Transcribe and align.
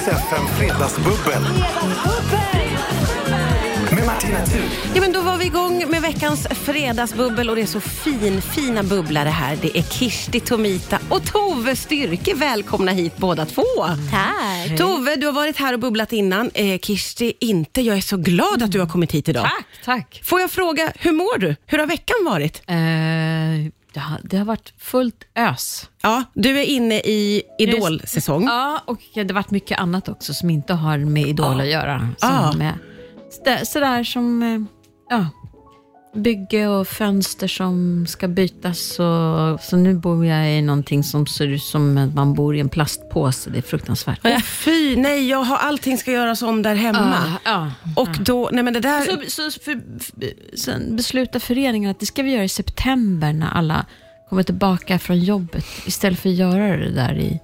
Riks 0.00 0.08
FM 0.08 0.46
Fredagsbubbel. 0.58 1.42
Med 3.94 4.06
Martina 4.06 4.46
Thun. 4.46 4.62
Ja, 4.94 5.00
men 5.00 5.12
då 5.12 5.20
var 5.20 5.36
vi 5.36 5.44
igång 5.44 5.84
med 5.90 6.02
veckans 6.02 6.46
fredagsbubbel 6.50 7.50
och 7.50 7.56
det 7.56 7.62
är 7.62 7.66
så 7.66 7.80
fin, 7.80 8.42
fina 8.42 8.82
bubblare 8.82 9.28
här. 9.28 9.58
Det 9.62 9.78
är 9.78 9.82
Kirsti 9.82 10.40
Tomita 10.40 10.98
och 11.08 11.26
Tove 11.26 11.76
Styrke. 11.76 12.34
Välkomna 12.34 12.92
hit 12.92 13.16
båda 13.16 13.46
två. 13.46 13.62
Tack. 14.10 14.78
Tove, 14.78 15.16
du 15.16 15.26
har 15.26 15.32
varit 15.32 15.56
här 15.56 15.72
och 15.72 15.80
bubblat 15.80 16.12
innan. 16.12 16.50
Eh, 16.54 16.78
Kirsti, 16.78 17.32
inte. 17.40 17.80
Jag 17.80 17.96
är 17.96 18.00
så 18.00 18.16
glad 18.16 18.62
att 18.62 18.72
du 18.72 18.80
har 18.80 18.86
kommit 18.88 19.12
hit 19.12 19.28
idag. 19.28 19.44
Tack, 19.44 19.66
tack. 19.84 20.20
Får 20.24 20.40
jag 20.40 20.50
fråga, 20.50 20.92
hur 20.96 21.12
mår 21.12 21.38
du? 21.38 21.56
Hur 21.66 21.78
har 21.78 21.86
veckan 21.86 22.16
varit? 22.24 22.62
Eh, 22.66 22.76
det, 23.92 24.00
har, 24.00 24.20
det 24.24 24.36
har 24.36 24.44
varit 24.44 24.72
fullt 24.78 25.24
ös. 25.34 25.88
Ja, 26.02 26.24
du 26.34 26.58
är 26.60 26.64
inne 26.64 26.94
i 26.94 27.42
Idol-säsong. 27.58 28.44
Ja, 28.44 28.82
och 28.86 28.98
det 29.14 29.20
har 29.20 29.32
varit 29.32 29.50
mycket 29.50 29.78
annat 29.78 30.08
också 30.08 30.34
som 30.34 30.50
inte 30.50 30.74
har 30.74 30.98
med 30.98 31.26
Idol 31.26 31.60
att 31.60 31.66
göra. 31.68 32.08
Som 32.18 32.28
Ah. 32.30 32.52
med, 32.52 32.74
sådär, 33.30 33.64
sådär 33.64 34.04
som 34.04 34.42
eh, 34.42 34.60
ja, 35.16 35.26
bygge 36.14 36.68
och 36.68 36.88
fönster 36.88 37.48
som 37.48 38.06
ska 38.06 38.28
bytas. 38.28 38.98
Och, 38.98 39.60
så 39.60 39.76
nu 39.76 39.94
bor 39.94 40.26
jag 40.26 40.58
i 40.58 40.62
någonting 40.62 41.04
som 41.04 41.26
ser 41.26 41.46
ut 41.46 41.62
som 41.62 41.98
att 41.98 42.14
man 42.14 42.34
bor 42.34 42.56
i 42.56 42.60
en 42.60 42.68
plastpåse. 42.68 43.50
Det 43.50 43.58
är 43.58 43.62
fruktansvärt. 43.62 44.20
Åh, 44.24 44.40
fy, 44.40 44.96
nej, 44.96 45.28
jag 45.28 45.42
har, 45.42 45.56
allting 45.56 45.98
ska 45.98 46.12
göras 46.12 46.42
om 46.42 46.62
där 46.62 46.74
hemma. 46.74 47.38
Ja, 47.44 47.72
Och 47.96 48.08
då, 48.20 48.48
nej 48.52 48.64
men 48.64 48.72
det 48.72 48.80
där... 48.80 49.04
Så, 49.04 49.50
så 49.50 49.60
för, 49.60 50.00
för, 50.00 50.56
sen 50.56 50.96
beslutar 50.96 51.40
föreningen 51.40 51.90
att 51.90 52.00
det 52.00 52.06
ska 52.06 52.22
vi 52.22 52.32
göra 52.32 52.44
i 52.44 52.48
september 52.48 53.32
när 53.32 53.50
alla 53.50 53.86
kommer 54.28 54.42
tillbaka 54.42 54.98
från 54.98 55.18
jobbet 55.18 55.64
istället 55.86 56.20
för 56.20 56.28
att 56.28 56.34
göra 56.34 56.76
det 56.76 56.90
där 56.90 57.18
i, 57.18 57.40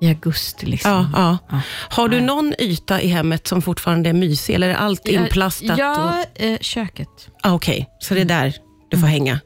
i 0.00 0.08
augusti. 0.08 0.66
Liksom. 0.66 0.90
Ja, 0.90 1.08
ja. 1.14 1.38
Ja. 1.50 1.60
Har 1.90 2.08
du 2.08 2.20
någon 2.20 2.54
yta 2.58 3.00
i 3.00 3.08
hemmet 3.08 3.46
som 3.46 3.62
fortfarande 3.62 4.08
är 4.08 4.12
mysig 4.12 4.54
eller 4.54 4.68
är 4.68 4.74
allt 4.74 5.08
inplastat? 5.08 5.78
Ja, 5.78 6.14
och... 6.34 6.42
eh, 6.42 6.58
köket. 6.60 7.08
ah, 7.42 7.52
Okej, 7.52 7.88
så 7.98 8.14
det 8.14 8.20
är 8.20 8.24
där 8.24 8.54
du 8.90 8.98
får 8.98 9.06
hänga 9.06 9.40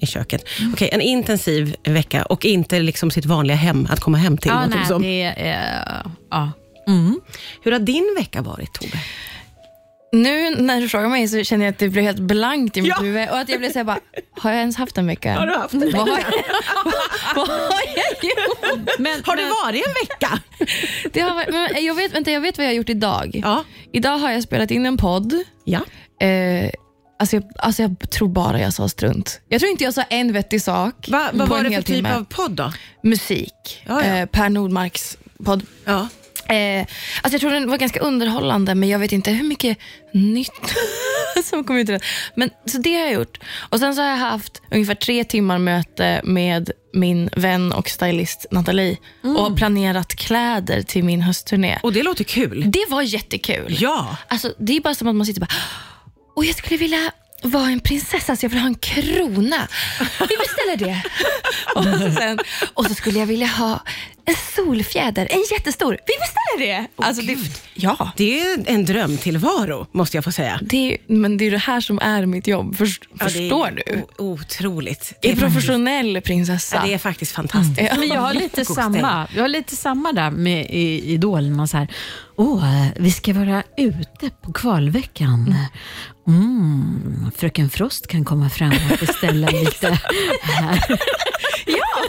i 0.00 0.06
köket. 0.06 0.44
Okej, 0.72 0.88
en 0.92 1.00
intensiv 1.00 1.76
vecka 1.84 2.24
och 2.24 2.44
inte 2.44 2.80
liksom 2.80 3.10
sitt 3.10 3.24
vanliga 3.24 3.56
hem 3.56 3.88
att 3.90 4.00
komma 4.00 4.18
hem 4.18 4.38
till. 4.38 4.50
Ja, 4.50 4.66
nej, 4.66 4.86
som. 4.86 5.02
det 5.02 5.22
är... 5.22 6.02
ja. 6.30 6.50
Hur 7.62 7.72
har 7.72 7.78
din 7.78 8.14
vecka 8.18 8.42
varit 8.42 8.72
Tove? 8.74 8.98
Nu 10.22 10.50
när 10.50 10.80
du 10.80 10.88
frågar 10.88 11.08
mig 11.08 11.28
så 11.28 11.44
känner 11.44 11.64
jag 11.64 11.72
att 11.72 11.78
det 11.78 11.88
blev 11.88 12.04
helt 12.04 12.18
blankt 12.18 12.76
i 12.76 12.82
mitt 12.82 12.88
Ja. 12.96 13.02
huvud 13.02 13.28
och 13.30 13.38
att 13.38 13.48
jag 13.48 13.58
blev 13.58 13.72
såhär 13.72 13.84
bara, 13.84 13.98
har 14.40 14.50
jag 14.50 14.58
ens 14.60 14.76
haft 14.76 14.98
en 14.98 15.06
vecka? 15.06 15.34
Har 15.38 15.46
du 15.46 15.52
haft 15.54 15.74
en 15.74 15.80
Vad 15.80 16.08
har 16.08 16.18
jag, 16.18 16.26
vad 17.36 17.48
har 17.48 17.80
jag 17.96 18.24
gjort? 18.24 18.90
Men, 18.98 19.22
Har 19.24 19.36
det 19.36 19.42
men- 19.42 19.50
varit 19.64 19.86
en 19.86 19.92
vecka? 20.08 20.38
Det 21.12 21.20
har 21.20 21.52
men 21.52 21.84
jag, 21.84 21.94
vet, 21.94 22.14
vänta, 22.14 22.30
jag 22.30 22.40
vet 22.40 22.58
vad 22.58 22.64
jag 22.66 22.70
har 22.70 22.74
gjort 22.76 22.88
idag. 22.88 23.40
Ja. 23.44 23.64
Idag 23.92 24.18
har 24.18 24.30
jag 24.30 24.42
spelat 24.42 24.70
in 24.70 24.86
en 24.86 24.96
podd. 24.96 25.34
Ja. 25.64 25.80
Eh, 26.26 26.70
alltså, 27.18 27.36
jag, 27.36 27.44
alltså 27.58 27.82
jag 27.82 28.10
tror 28.10 28.28
bara 28.28 28.60
jag 28.60 28.72
sa 28.72 28.88
strunt. 28.88 29.40
Jag 29.48 29.60
tror 29.60 29.70
inte 29.70 29.84
jag 29.84 29.94
sa 29.94 30.02
en 30.02 30.32
vettig 30.32 30.62
sak 30.62 30.94
Va, 31.08 31.30
vad 31.32 31.48
var 31.48 31.62
det 31.62 31.70
för 31.70 31.76
typ 31.76 31.86
timme. 31.86 32.14
av 32.14 32.24
podd 32.24 32.50
då? 32.52 32.72
Musik. 33.02 33.82
Ja, 33.86 34.04
ja. 34.06 34.16
Eh, 34.16 34.26
per 34.26 34.48
Nordmarks 34.48 35.18
podd. 35.44 35.62
Ja. 35.84 36.08
Eh, 36.48 36.80
alltså 37.22 37.34
jag 37.34 37.40
tror 37.40 37.50
den 37.50 37.70
var 37.70 37.78
ganska 37.78 38.00
underhållande, 38.00 38.74
men 38.74 38.88
jag 38.88 38.98
vet 38.98 39.12
inte 39.12 39.30
hur 39.30 39.44
mycket 39.44 39.78
nytt 40.12 40.76
som 41.44 41.64
kom 41.64 41.76
ut 41.76 41.88
ur 41.88 41.92
den. 41.92 42.00
Men, 42.34 42.50
så 42.64 42.78
det 42.78 42.94
har 42.94 43.02
jag 43.02 43.12
gjort. 43.12 43.38
Och 43.56 43.78
Sen 43.78 43.94
så 43.94 44.02
har 44.02 44.08
jag 44.08 44.16
haft 44.16 44.62
ungefär 44.70 44.94
tre 44.94 45.24
timmar 45.24 45.58
möte 45.58 46.20
med 46.24 46.70
min 46.92 47.30
vän 47.36 47.72
och 47.72 47.88
stylist 47.88 48.46
Nathalie 48.50 48.96
och 49.22 49.56
planerat 49.56 50.14
kläder 50.14 50.82
till 50.82 51.04
min 51.04 51.22
höstturné. 51.22 51.78
Och 51.82 51.92
det 51.92 52.02
låter 52.02 52.24
kul. 52.24 52.64
Det 52.66 52.84
var 52.88 53.02
jättekul. 53.02 53.76
Ja. 53.80 54.16
Alltså, 54.28 54.54
det 54.58 54.76
är 54.76 54.80
bara 54.80 54.94
som 54.94 55.08
att 55.08 55.14
man 55.14 55.26
sitter 55.26 55.40
och 55.40 55.48
bara, 55.48 55.54
och 56.36 56.44
jag 56.44 56.54
skulle 56.54 56.76
vilja 56.76 57.12
vara 57.42 57.66
en 57.66 57.80
prinsessa 57.80 58.36
så 58.36 58.44
jag 58.44 58.50
vill 58.50 58.58
ha 58.58 58.66
en 58.66 58.74
krona. 58.74 59.68
Vi 60.20 60.36
beställer 60.36 60.76
det. 60.76 61.02
och, 61.74 61.84
så 61.84 62.20
sen, 62.20 62.38
och 62.74 62.86
så 62.86 62.94
skulle 62.94 63.18
jag 63.18 63.26
vilja 63.26 63.46
ha 63.46 63.80
en 64.26 64.34
solfjäder, 64.56 65.28
en 65.30 65.44
jättestor. 65.52 65.90
Vi 66.06 66.12
beställer 66.20 66.72
det. 66.72 67.04
alltså, 67.04 67.22
det 67.22 67.36
ja, 67.74 68.10
Det 68.16 68.40
är 68.40 68.64
en 68.66 68.84
drömtillvaro, 68.84 69.86
måste 69.92 70.16
jag 70.16 70.24
få 70.24 70.32
säga. 70.32 70.60
det 70.62 70.92
är, 70.92 70.98
men 71.06 71.36
det 71.36 71.44
är 71.46 71.50
det 71.50 71.58
här 71.58 71.80
som 71.80 71.98
är 71.98 72.26
mitt 72.26 72.46
jobb. 72.46 72.76
Först, 72.76 73.02
Ja, 73.10 73.24
det 73.24 73.30
förstår 73.30 73.70
du? 73.86 74.02
Otroligt. 74.24 75.12
Jag 75.20 75.32
är 75.32 75.36
faktiskt- 75.36 75.54
professionell 75.54 76.20
prinsessa. 76.20 76.76
Ja, 76.76 76.82
det 76.86 76.94
är 76.94 76.98
faktiskt 76.98 77.32
fantastiskt. 77.32 77.80
Mm. 77.80 77.98
Men 78.00 78.08
jag 78.08 78.20
har 78.20 78.34
lite 78.34 78.64
samma, 78.64 79.28
jag 79.34 79.42
har 79.42 79.48
lite 79.48 79.76
samma 79.76 80.12
där 80.12 80.30
med 80.30 80.66
i 80.70 81.12
Idol. 81.12 81.50
Man 81.50 81.68
så 81.68 81.76
här, 81.76 81.88
åh, 82.36 82.86
vi 82.96 83.10
ska 83.12 83.32
vara 83.34 83.62
ute 83.76 84.30
på 84.42 84.52
kvalveckan. 84.52 85.54
Mm, 86.28 87.30
Fröken 87.36 87.70
Frost 87.70 88.06
kan 88.06 88.24
komma 88.24 88.50
fram 88.50 88.72
och 88.92 88.98
beställa 89.00 89.46
lite 89.64 89.98
här. 90.42 90.80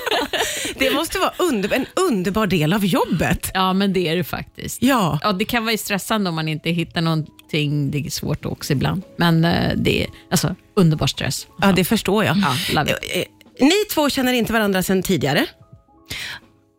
Det 0.79 0.91
måste 0.91 1.19
vara 1.19 1.31
under, 1.37 1.73
en 1.73 1.85
underbar 1.95 2.47
del 2.47 2.73
av 2.73 2.85
jobbet. 2.85 3.51
Ja, 3.53 3.73
men 3.73 3.93
det 3.93 4.07
är 4.07 4.15
det 4.15 4.23
faktiskt. 4.23 4.81
Ja. 4.81 5.19
Ja, 5.23 5.31
det 5.31 5.45
kan 5.45 5.65
vara 5.65 5.77
stressande 5.77 6.29
om 6.29 6.35
man 6.35 6.47
inte 6.47 6.69
hittar 6.69 7.01
någonting. 7.01 7.91
Det 7.91 7.97
är 7.97 8.09
svårt 8.09 8.45
också 8.45 8.73
ibland. 8.73 9.01
Men 9.17 9.45
eh, 9.45 9.71
det 9.75 10.03
är 10.03 10.09
alltså, 10.31 10.55
underbar 10.75 11.07
stress. 11.07 11.47
Ja, 11.61 11.71
det 11.71 11.83
förstår 11.85 12.23
jag. 12.25 12.37
Ja. 12.37 12.81
Eh, 12.81 12.91
eh, 13.19 13.25
Ni 13.59 13.85
två 13.93 14.09
känner 14.09 14.33
inte 14.33 14.53
varandra 14.53 14.83
sedan 14.83 15.03
tidigare. 15.03 15.45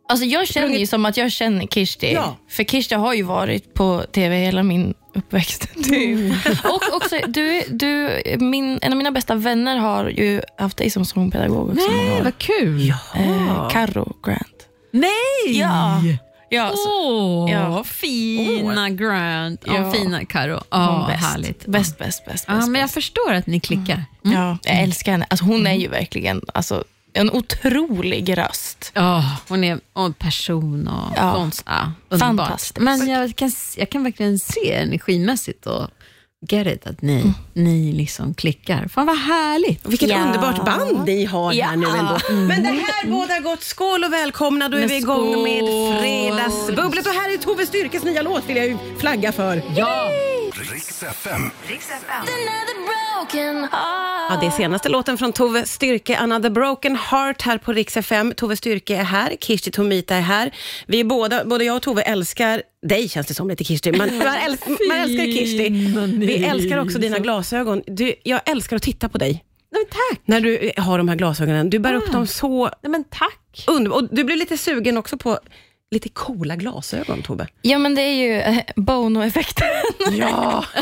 Alltså 0.09 0.25
jag 0.27 0.49
känner 0.49 0.79
ju 0.79 0.87
som 0.87 1.05
att 1.07 1.17
jag 1.17 1.33
känner 1.33 1.67
Kirsti. 1.67 2.13
Ja. 2.13 2.37
För 2.51 2.65
Kirsti 2.65 2.95
har 2.95 3.15
ju 3.15 3.23
varit 3.23 3.75
på 3.75 4.05
TV 4.13 4.37
hela 4.37 4.63
min 4.63 4.95
uppväxt. 5.15 5.69
Typ. 5.85 6.35
Och 6.65 6.95
också, 6.97 7.19
du, 7.29 7.63
du, 7.69 8.23
min, 8.39 8.79
en 8.83 8.93
av 8.93 8.99
mina 8.99 9.11
bästa 9.11 9.35
vänner 9.35 9.77
har 9.77 10.09
ju 10.09 10.41
haft 10.59 10.77
dig 10.77 10.91
som 10.91 11.05
sångpedagog 11.05 11.69
också. 11.71 11.87
Nej, 11.91 12.23
vad 12.25 12.39
kul. 12.39 12.91
Eh, 12.91 13.69
Karo 13.71 14.17
Grant. 14.25 14.67
Nej! 14.93 15.59
Ja. 15.61 16.01
Ja, 16.51 16.69
så, 16.75 17.09
Åh, 17.09 17.51
Ja. 17.51 17.85
fina 17.85 18.91
Grant. 18.91 19.63
Ja, 19.67 19.75
Ja. 19.77 19.93
fina 19.93 20.25
Karo. 20.25 20.53
hon 20.53 20.61
Ja, 20.71 21.05
bäst. 21.09 21.25
härligt. 21.25 21.67
Bäst, 21.67 21.99
bäst, 21.99 22.25
bäst. 22.27 22.45
Ja, 22.49 22.55
bäst, 22.55 22.69
men 22.69 22.81
jag 22.81 22.91
förstår 22.91 23.33
att 23.33 23.47
ni 23.47 23.61
klickar. 23.61 24.05
Mm. 24.25 24.37
Ja, 24.41 24.59
jag 24.63 24.81
älskar 24.83 25.13
henne. 25.13 25.27
Alltså, 25.31 25.45
hon 25.47 25.67
är 25.67 25.75
ju 25.75 25.89
verkligen 25.89 26.43
alltså, 26.55 26.85
en 27.21 27.31
otrolig 27.31 28.39
röst. 28.39 28.91
Ja, 28.95 29.37
hon 29.49 29.65
är 29.65 29.81
en 29.97 30.13
person 30.15 30.89
och 30.89 31.13
Ja. 31.17 31.35
konst. 31.35 31.63
Ja, 31.67 31.93
underbart. 32.09 32.39
Fantastiskt. 32.49 32.79
Men 32.79 33.09
jag 33.09 33.37
kan, 33.37 33.53
jag 33.77 33.91
kan 33.91 34.05
verkligen 34.05 34.39
se 34.39 34.73
energimässigt 34.73 35.67
och 35.67 35.87
get 36.51 36.67
it, 36.67 36.87
att 36.87 37.03
ni, 37.03 37.33
ni 37.53 37.93
liksom 37.93 38.35
klickar. 38.35 38.89
Fan 38.89 39.07
vad 39.07 39.19
härligt. 39.19 39.87
Vilket 39.89 40.09
Ja. 40.09 40.19
underbart 40.27 40.65
band 40.65 41.07
ni 41.07 41.25
har 41.25 41.53
Ja. 41.53 41.67
här 41.67 41.77
nu 41.77 41.87
ändå. 41.87 42.19
Men 42.31 42.63
det 42.63 42.69
här 42.69 43.11
båda 43.11 43.41
gott. 43.41 43.63
Skål 43.63 44.05
och 44.05 44.13
välkomna. 44.13 44.69
Då 44.69 44.77
är 44.77 44.81
Men 44.81 44.89
vi 44.89 44.97
igång 44.97 45.43
med 45.43 45.59
skål. 45.65 45.99
Fredagsbubblet. 46.01 47.07
Och 47.07 47.13
här 47.13 47.35
är 47.35 47.39
Tove 47.39 47.67
Styrkes 47.67 48.05
nya 48.05 48.23
låt 48.23 48.47
vill 48.49 48.57
jag 48.57 48.67
ju 48.67 48.79
flagga 48.99 49.33
för. 49.33 49.63
Ja. 49.77 50.09
Riks 50.71 51.03
FM. 51.03 51.51
Ja, 53.23 54.39
det 54.41 54.47
är 54.47 54.51
senaste 54.51 54.89
låten 54.89 55.19
från 55.19 55.33
Tove 55.33 55.67
Styrke, 55.67 56.17
Another 56.17 56.51
Broken 56.51 56.97
Heart 56.97 57.43
här 57.43 57.59
på 57.59 57.73
Rix 57.73 57.97
FM. 57.97 58.33
Tove 58.37 58.57
Styrke 58.57 58.97
är 58.97 59.03
här, 59.05 59.37
Kirsti 59.41 59.71
Tomita 59.71 60.15
är 60.17 60.21
här. 60.21 60.51
Vi 60.87 61.01
är 61.01 61.05
båda, 61.05 61.45
både 61.45 61.65
jag 61.65 61.77
och 61.77 61.83
Tove 61.83 62.03
älskar 62.03 62.63
dig 62.89 63.09
känns 63.09 63.27
det 63.27 63.35
som 63.35 63.49
lite 63.49 63.65
Kirsti. 63.65 63.93
Man, 63.99 64.19
man, 64.19 64.35
älskar, 64.47 64.89
man 64.89 64.99
älskar 64.99 65.25
Kirsti. 65.25 65.69
Vi 66.27 66.45
älskar 66.45 66.79
också 66.79 66.99
dina 66.99 67.19
glasögon. 67.19 67.83
Du, 67.87 68.15
jag 68.23 68.41
älskar 68.51 68.77
att 68.77 68.83
titta 68.83 69.09
på 69.09 69.19
dig. 69.19 69.45
Nej, 69.73 69.85
tack. 69.91 70.21
När 70.25 70.41
du 70.41 70.59
eh, 70.59 70.85
har 70.85 70.99
de 70.99 71.09
här 71.09 71.17
glasögonen. 71.17 71.71
Du 71.71 71.79
bär 71.79 71.95
upp 71.95 72.09
Ah. 72.09 72.13
dem 72.13 72.27
så 72.27 72.65
Nej, 72.83 72.91
men 72.91 73.05
tack. 73.05 73.65
underbart. 73.67 74.03
Och 74.03 74.09
du 74.13 74.25
blir 74.25 74.37
lite 74.37 74.59
sugen 74.59 74.97
också 74.99 75.17
på 75.19 75.39
lite 75.91 76.09
coola 76.09 76.57
glasögon, 76.57 77.23
Tove. 77.23 77.47
Ja, 77.63 77.79
men 77.79 77.95
det 77.95 78.03
är 78.03 78.15
ju 78.15 78.41
eh, 78.41 78.59
Bono-effekten. 78.77 79.67
Ja. 80.13 80.65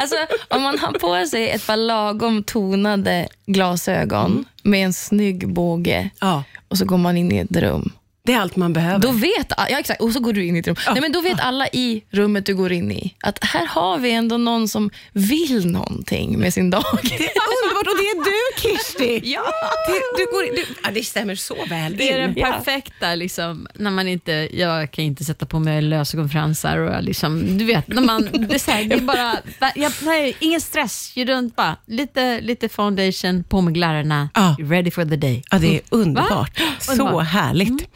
Alltså, 0.00 0.16
om 0.48 0.62
man 0.62 0.78
har 0.78 0.92
på 0.92 1.26
sig 1.26 1.50
ett 1.50 1.66
par 1.66 1.76
lagom 1.76 2.42
tonade 2.42 3.28
glasögon 3.46 4.44
med 4.62 4.84
en 4.84 4.92
snygg 4.92 5.48
båge 5.48 6.10
ja. 6.20 6.44
och 6.68 6.78
så 6.78 6.84
går 6.84 6.98
man 6.98 7.16
in 7.16 7.32
i 7.32 7.38
ett 7.38 7.56
rum. 7.56 7.92
Det 8.26 8.32
är 8.32 8.40
allt 8.40 8.56
man 8.56 8.72
behöver. 8.72 8.98
Då 8.98 9.10
vet, 9.12 9.52
ja, 9.56 9.66
exakt, 9.78 10.00
och 10.00 10.12
så 10.12 10.20
går 10.20 10.32
du 10.32 10.44
in 10.46 10.56
i 10.56 10.58
ett 10.58 10.66
rum. 10.66 10.76
Nej, 10.92 11.00
men 11.00 11.12
då 11.12 11.20
vet 11.20 11.40
alla 11.40 11.68
i 11.68 12.04
rummet 12.10 12.46
du 12.46 12.54
går 12.54 12.72
in 12.72 12.92
i 12.92 13.14
att 13.20 13.38
här 13.44 13.66
har 13.66 13.98
vi 13.98 14.10
ändå 14.12 14.36
någon 14.36 14.68
som 14.68 14.90
vill 15.12 15.66
någonting 15.66 16.38
med 16.38 16.54
sin 16.54 16.70
dag. 16.70 16.84
Det 17.02 17.14
är 17.14 17.30
underbart 17.30 17.86
och 17.86 17.96
det 17.98 18.04
är 18.10 18.24
du 18.24 18.60
Kirsti. 18.62 19.20
Ja. 19.34 19.42
Det, 19.88 20.00
du 20.18 20.24
går, 20.32 20.56
du, 20.56 20.64
ja, 20.84 20.90
det 20.94 21.02
stämmer 21.04 21.34
så 21.34 21.56
väl 21.68 21.96
Det 21.96 22.12
är 22.12 22.18
in. 22.28 22.34
den 22.34 22.52
perfekta, 22.52 23.14
liksom, 23.14 23.66
när 23.74 23.90
man 23.90 24.08
inte, 24.08 24.48
jag 24.52 24.90
kan 24.90 25.04
inte 25.04 25.24
sätta 25.24 25.46
på 25.46 25.58
mig 25.58 25.82
lösögonfransar 25.82 26.78
och 26.78 27.02
liksom, 27.02 27.58
du 27.58 27.64
vet, 27.64 27.88
när 27.88 28.02
man, 28.02 28.28
det 28.48 28.54
är, 28.54 28.58
så 28.58 28.70
här, 28.70 28.84
det 28.84 28.94
är 28.94 29.00
bara, 29.00 29.36
jag, 29.74 29.92
nej, 30.02 30.36
ingen 30.40 30.60
stress, 30.60 31.12
runt 31.16 31.56
bara, 31.56 31.76
lite, 31.86 32.40
lite 32.40 32.68
foundation, 32.68 33.44
på 33.44 33.60
med 33.60 33.74
glärrorna, 33.74 34.28
Ja. 34.34 34.56
ready 34.60 34.90
for 34.90 35.04
the 35.04 35.16
day. 35.16 35.42
Ja, 35.50 35.58
det 35.58 35.74
är 35.74 35.80
underbart. 35.90 36.60
Så 36.80 36.92
Underbart. 36.92 37.26
härligt. 37.26 37.88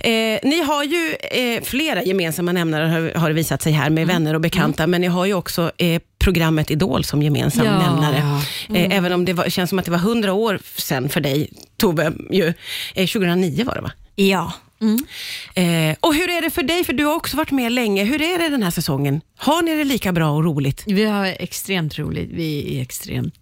Eh, 0.00 0.38
ni 0.42 0.62
har 0.62 0.84
ju 0.84 1.16
eh, 1.30 1.62
flera 1.62 2.02
gemensamma 2.02 2.52
nämnare, 2.52 2.86
har, 2.88 3.18
har 3.20 3.28
det 3.28 3.34
visat 3.34 3.62
sig 3.62 3.72
här, 3.72 3.90
med 3.90 4.02
Mm. 4.02 4.14
vänner 4.16 4.34
och 4.34 4.40
bekanta, 4.40 4.86
men 4.86 5.00
ni 5.00 5.06
har 5.06 5.26
ju 5.26 5.34
också 5.34 5.70
eh, 5.78 6.02
programmet 6.18 6.70
Idol 6.70 7.04
som 7.04 7.22
gemensam 7.22 7.66
Ja. 7.66 7.78
nämnare. 7.78 8.42
Mm. 8.68 8.90
Eh, 8.90 8.98
även 8.98 9.12
om 9.12 9.24
det 9.24 9.32
var, 9.32 9.48
känns 9.48 9.70
som 9.70 9.78
att 9.78 9.84
det 9.84 9.90
var 9.90 9.98
hundra 9.98 10.32
år 10.32 10.58
sedan 10.76 11.08
för 11.08 11.20
dig, 11.20 11.50
Tove. 11.76 12.12
Ju. 12.30 12.46
Eh, 12.94 13.06
2009 13.06 13.64
var 13.64 13.74
det 13.74 13.80
va? 13.80 13.90
Ja. 14.14 14.52
Eh, 15.54 15.96
och 16.00 16.14
hur 16.14 16.30
är 16.30 16.42
det 16.42 16.50
för 16.50 16.62
dig? 16.62 16.84
För 16.84 16.92
du 16.92 17.04
har 17.04 17.14
också 17.14 17.36
varit 17.36 17.50
med 17.50 17.72
länge. 17.72 18.04
Hur 18.04 18.22
är 18.22 18.38
det 18.38 18.48
den 18.48 18.62
här 18.62 18.70
säsongen? 18.70 19.20
Har 19.36 19.62
ni 19.62 19.76
det 19.76 19.84
lika 19.84 20.12
bra 20.12 20.30
och 20.30 20.44
roligt? 20.44 20.82
Vi 20.86 21.04
har 21.04 21.26
extremt 21.26 21.98
roligt. 21.98 22.30
Vi 22.32 22.78
är 22.78 22.82
extremt 22.82 23.34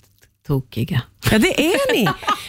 tokiga. 0.46 1.02
Ja, 1.30 1.38
det 1.38 1.60
är 1.66 1.92
ni. 1.92 2.04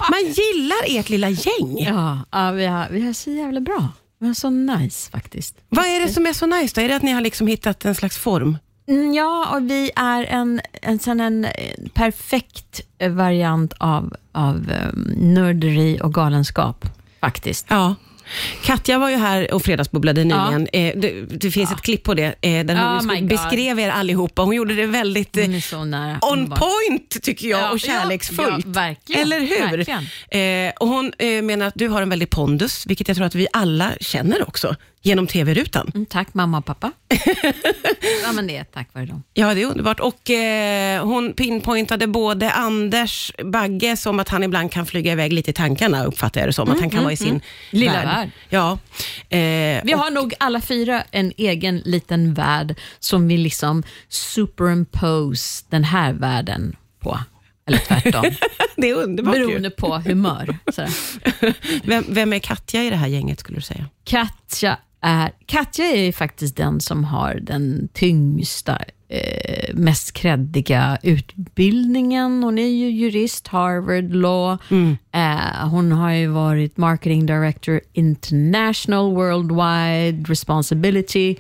Man 0.10 0.34
gillar 0.34 1.00
ert 1.00 1.10
lilla 1.10 1.30
gäng. 1.30 1.78
Ja, 1.78 2.20
ja 2.32 2.52
vi, 2.52 2.66
har, 2.66 2.88
vi 2.92 3.06
har 3.06 3.14
så 3.14 3.32
jävla 3.32 3.62
bra. 3.62 3.90
Vi 4.20 4.28
har 4.28 4.34
så 4.34 4.50
nice 4.50 5.12
faktiskt. 5.12 5.56
Vad 5.70 5.86
är 5.86 6.00
det 6.00 6.10
som 6.10 6.26
är 6.26 6.34
så 6.34 6.46
nice 6.46 6.76
då? 6.76 6.82
Är 6.82 6.90
det 6.90 6.96
att 6.96 7.04
ni 7.04 7.12
har 7.12 7.22
liksom 7.22 7.48
hittat 7.48 7.86
en 7.86 7.96
slags 7.96 8.18
form? 8.18 8.58
Mm, 8.88 9.14
Ja, 9.14 9.56
och 9.56 9.70
vi 9.72 9.92
är 9.96 10.24
en, 10.24 10.62
en, 10.82 11.00
sån 11.00 11.20
en, 11.20 11.46
eh, 11.46 11.52
perfekt 11.94 12.82
eh, 12.98 13.12
variant 13.12 13.74
av, 13.78 14.16
av 14.32 14.56
um, 14.56 15.14
nörderi 15.18 16.00
och 16.04 16.14
galenskap 16.14 16.86
faktiskt. 17.22 17.66
Ja. 17.70 17.96
Katja 18.64 19.00
var 19.00 19.10
ju 19.10 19.16
här 19.16 19.54
och 19.54 19.62
fredagsbubblade 19.64 20.24
nyligen. 20.24 20.68
Eh, 20.74 20.94
det, 20.98 21.22
det 21.22 21.52
finns 21.52 21.72
ett 21.72 21.82
klipp 21.82 22.04
på 22.04 22.14
det, 22.14 22.36
eh, 22.42 22.66
där 22.66 22.76
Oh 22.76 22.98
hon 22.98 23.08
God. 23.20 23.30
beskrev 23.30 23.80
er 23.80 23.90
allihopa. 23.90 24.42
Hon 24.42 24.56
gjorde 24.56 24.74
det 24.74 24.86
väldigt 24.86 25.38
eh, 25.38 25.44
on 26.22 26.50
point, 26.50 27.22
tycker 27.24 27.48
jag, 27.48 27.60
Ja, 27.60 27.72
och 27.72 27.80
kärleksfullt. 27.80 28.66
ja, 29.08 29.20
Eller 29.20 29.40
hur? 29.40 29.90
Eh, 30.40 30.72
och 30.80 30.88
hon 30.88 31.12
eh, 31.18 31.42
menar 31.42 31.66
att 31.68 31.74
du 31.76 31.88
har 31.90 32.02
en 32.02 32.10
väldig 32.10 32.30
pondus, 32.30 32.86
vilket 32.88 33.08
jag 33.08 33.18
tror 33.18 33.28
att 33.28 33.36
vi 33.36 33.48
alla 33.54 33.92
känner 34.00 34.48
också, 34.48 34.76
genom 35.06 35.28
TV-rutan. 35.28 35.92
Mm, 35.96 36.06
tack 36.06 36.34
mamma 36.34 36.58
och 36.58 36.66
pappa. 36.66 36.92
ja, 38.24 38.32
men 38.34 38.48
det 38.48 38.58
är 38.58 38.64
tack 38.64 38.90
vare 38.94 39.06
dem. 39.06 39.24
Ja, 39.34 39.54
det 39.54 39.62
är 39.62 39.66
underbart. 39.66 40.00
Och 40.00 40.30
eh, 40.30 41.04
hon 41.06 41.34
pinpointade 41.34 42.08
både 42.08 42.52
Anders 42.52 43.32
Bagge 43.44 43.98
som 43.98 44.20
att 44.20 44.30
han 44.30 44.44
ibland 44.44 44.72
kan 44.72 44.86
flyga 44.86 45.12
iväg 45.12 45.34
lite 45.34 45.50
i 45.50 45.54
tankarna, 45.54 46.04
uppfattar 46.06 46.42
jag 46.42 46.50
det 46.50 46.54
som. 46.54 46.70
att 46.72 46.80
han 46.80 46.90
kan 46.90 47.04
vara 47.04 47.14
i 47.14 47.18
sin 47.18 47.28
Mm, 47.30 47.42
Lilla 47.72 47.92
värld. 47.94 48.06
värld. 48.06 48.30
Ja. 48.50 48.72
Eh, 49.30 49.84
Vi 49.84 49.92
har 49.92 50.12
nog 50.12 50.34
alla 50.40 50.62
fyra 50.62 51.04
en 51.12 51.34
egen 51.38 51.78
liten 51.86 52.34
värld 52.34 52.76
som 53.00 53.28
vi 53.28 53.38
liksom 53.38 53.84
superimpose 54.10 55.66
den 55.70 55.84
här 55.84 56.14
världen 56.14 56.76
på. 57.00 57.20
Eller 57.68 57.78
tvärtom, 57.78 58.26
det 58.76 58.90
är 58.90 58.94
underbart 58.96 59.36
ju. 59.36 59.46
beroende 59.48 59.70
på 59.70 59.98
humör. 59.98 60.58
Vem, 61.84 62.06
vem 62.10 62.34
är 62.34 62.40
Katja 62.40 62.84
i 62.84 62.90
det 62.90 62.96
här 62.96 63.08
gänget, 63.08 63.40
skulle 63.40 63.58
du 63.58 63.62
säga? 63.62 63.86
Katja 64.04 64.78
är, 65.06 65.32
Katja 65.46 65.86
är 65.86 66.04
ju 66.06 66.12
faktiskt 66.12 66.56
den 66.58 66.82
som 66.82 67.04
har 67.04 67.40
den 67.42 67.90
tyngsta, 67.94 68.80
eh, 69.10 69.74
mest 69.76 70.14
kreddiga 70.14 70.98
utbildningen. 71.04 72.44
Hon 72.44 72.58
är 72.58 72.68
ju 72.68 72.90
jurist, 72.90 73.48
Harvard 73.48 74.14
Law. 74.16 74.58
Eh, 75.12 75.68
hon 75.70 75.92
har 75.92 76.12
ju 76.12 76.28
varit 76.28 76.78
marketing 76.78 77.26
director 77.26 77.82
international, 77.94 79.14
worldwide 79.16 80.30
responsibility. 80.30 81.36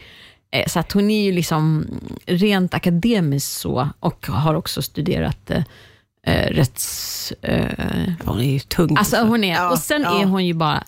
Eh, 0.52 0.68
så 0.68 0.80
att 0.80 0.92
hon 0.92 1.10
är 1.10 1.24
ju 1.24 1.32
liksom 1.32 1.88
rent 2.26 2.74
akademiskt 2.74 3.52
så 3.52 3.90
och 4.00 4.28
har 4.28 4.56
också 4.56 4.82
studerat 4.82 5.52
eh, 5.52 5.64
eh, 6.28 6.50
rätts... 6.54 7.32
Eh, 7.42 8.14
Hon 8.26 8.40
är 8.40 8.52
ju 8.54 8.60
tung. 8.60 8.98
Alltså 8.98 9.24
hon 9.24 9.44
är, 9.44 9.54
Ja, 9.56 9.70
och 9.72 9.80
sen 9.80 10.02
ja. 10.02 10.22
är 10.22 10.26
hon 10.26 10.46
ju 10.46 10.54
bara 10.54 10.84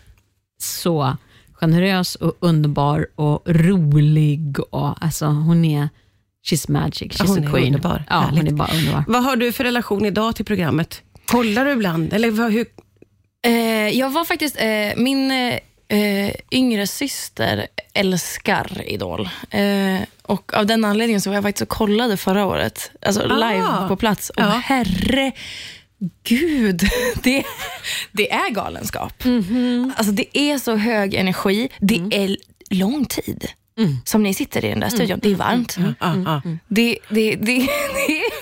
så 0.62 1.18
generös 1.60 2.16
och 2.16 2.38
underbar 2.40 3.08
och 3.16 3.42
rolig. 3.46 4.60
Och, 4.70 5.04
alltså 5.04 5.26
hon 5.26 5.66
är, 5.66 5.90
she's 6.50 6.72
magic, 6.72 7.16
Ja, 7.20 7.26
she's 7.26 7.28
hon 7.28 7.38
a 7.38 7.48
är 7.48 7.52
queen. 7.52 7.66
underbar. 7.68 8.04
Ja, 8.10 8.28
hon 8.32 8.48
är 8.48 8.52
bara 8.52 8.72
underbar. 8.74 9.04
Vad 9.08 9.24
har 9.24 9.36
du 9.36 9.52
för 9.52 9.64
relation 9.64 10.06
idag 10.06 10.36
till 10.36 10.46
programmet? 10.46 11.02
Kollar 11.26 11.66
du 11.66 11.72
ibland? 11.72 12.14
Eller 12.14 12.32
vad, 12.32 12.52
hur? 12.52 12.66
Eh, 13.46 13.90
jag 13.90 14.10
var 14.10 14.26
faktiskt, 14.26 14.56
eh, 14.60 14.68
min 14.98 15.32
eh, 15.32 16.32
yngre 16.52 16.88
syster 16.88 17.68
älskar 17.94 18.82
Idol. 18.86 19.30
Eh, 19.50 20.00
och 20.22 20.54
av 20.54 20.66
den 20.66 20.86
anledningen 20.86 21.22
så 21.22 21.30
var 21.30 21.36
jag 21.36 21.44
faktiskt 21.44 21.62
och 21.62 21.78
kollade 21.78 22.18
förra 22.18 22.46
året. 22.46 22.92
Alltså 23.06 23.22
Ah. 23.22 23.52
live 23.52 23.88
på 23.88 23.96
plats. 23.96 24.30
Och 24.30 24.42
Ja. 24.42 24.62
herre 24.66 25.32
Gud, 26.24 26.84
det, 27.24 27.44
det 28.12 28.32
är 28.32 28.50
galenskap. 28.50 29.24
Alltså 29.96 30.12
det 30.14 30.38
är 30.38 30.58
så 30.58 30.76
hög 30.76 31.14
energi. 31.14 31.70
Det 31.80 32.02
är 32.12 32.38
lång 32.70 33.06
tid 33.06 33.48
som 34.06 34.24
ni 34.24 34.34
sitter 34.34 34.66
i 34.66 34.70
den 34.70 34.80
där 34.80 34.90
studion. 34.90 35.20
Det 35.22 35.32
är 35.32 35.36
varmt. 35.36 35.78
Ja, 36.00 36.16
ja. 36.26 36.42
Det, 36.68 36.98
det, 37.10 37.36
det, 37.36 37.36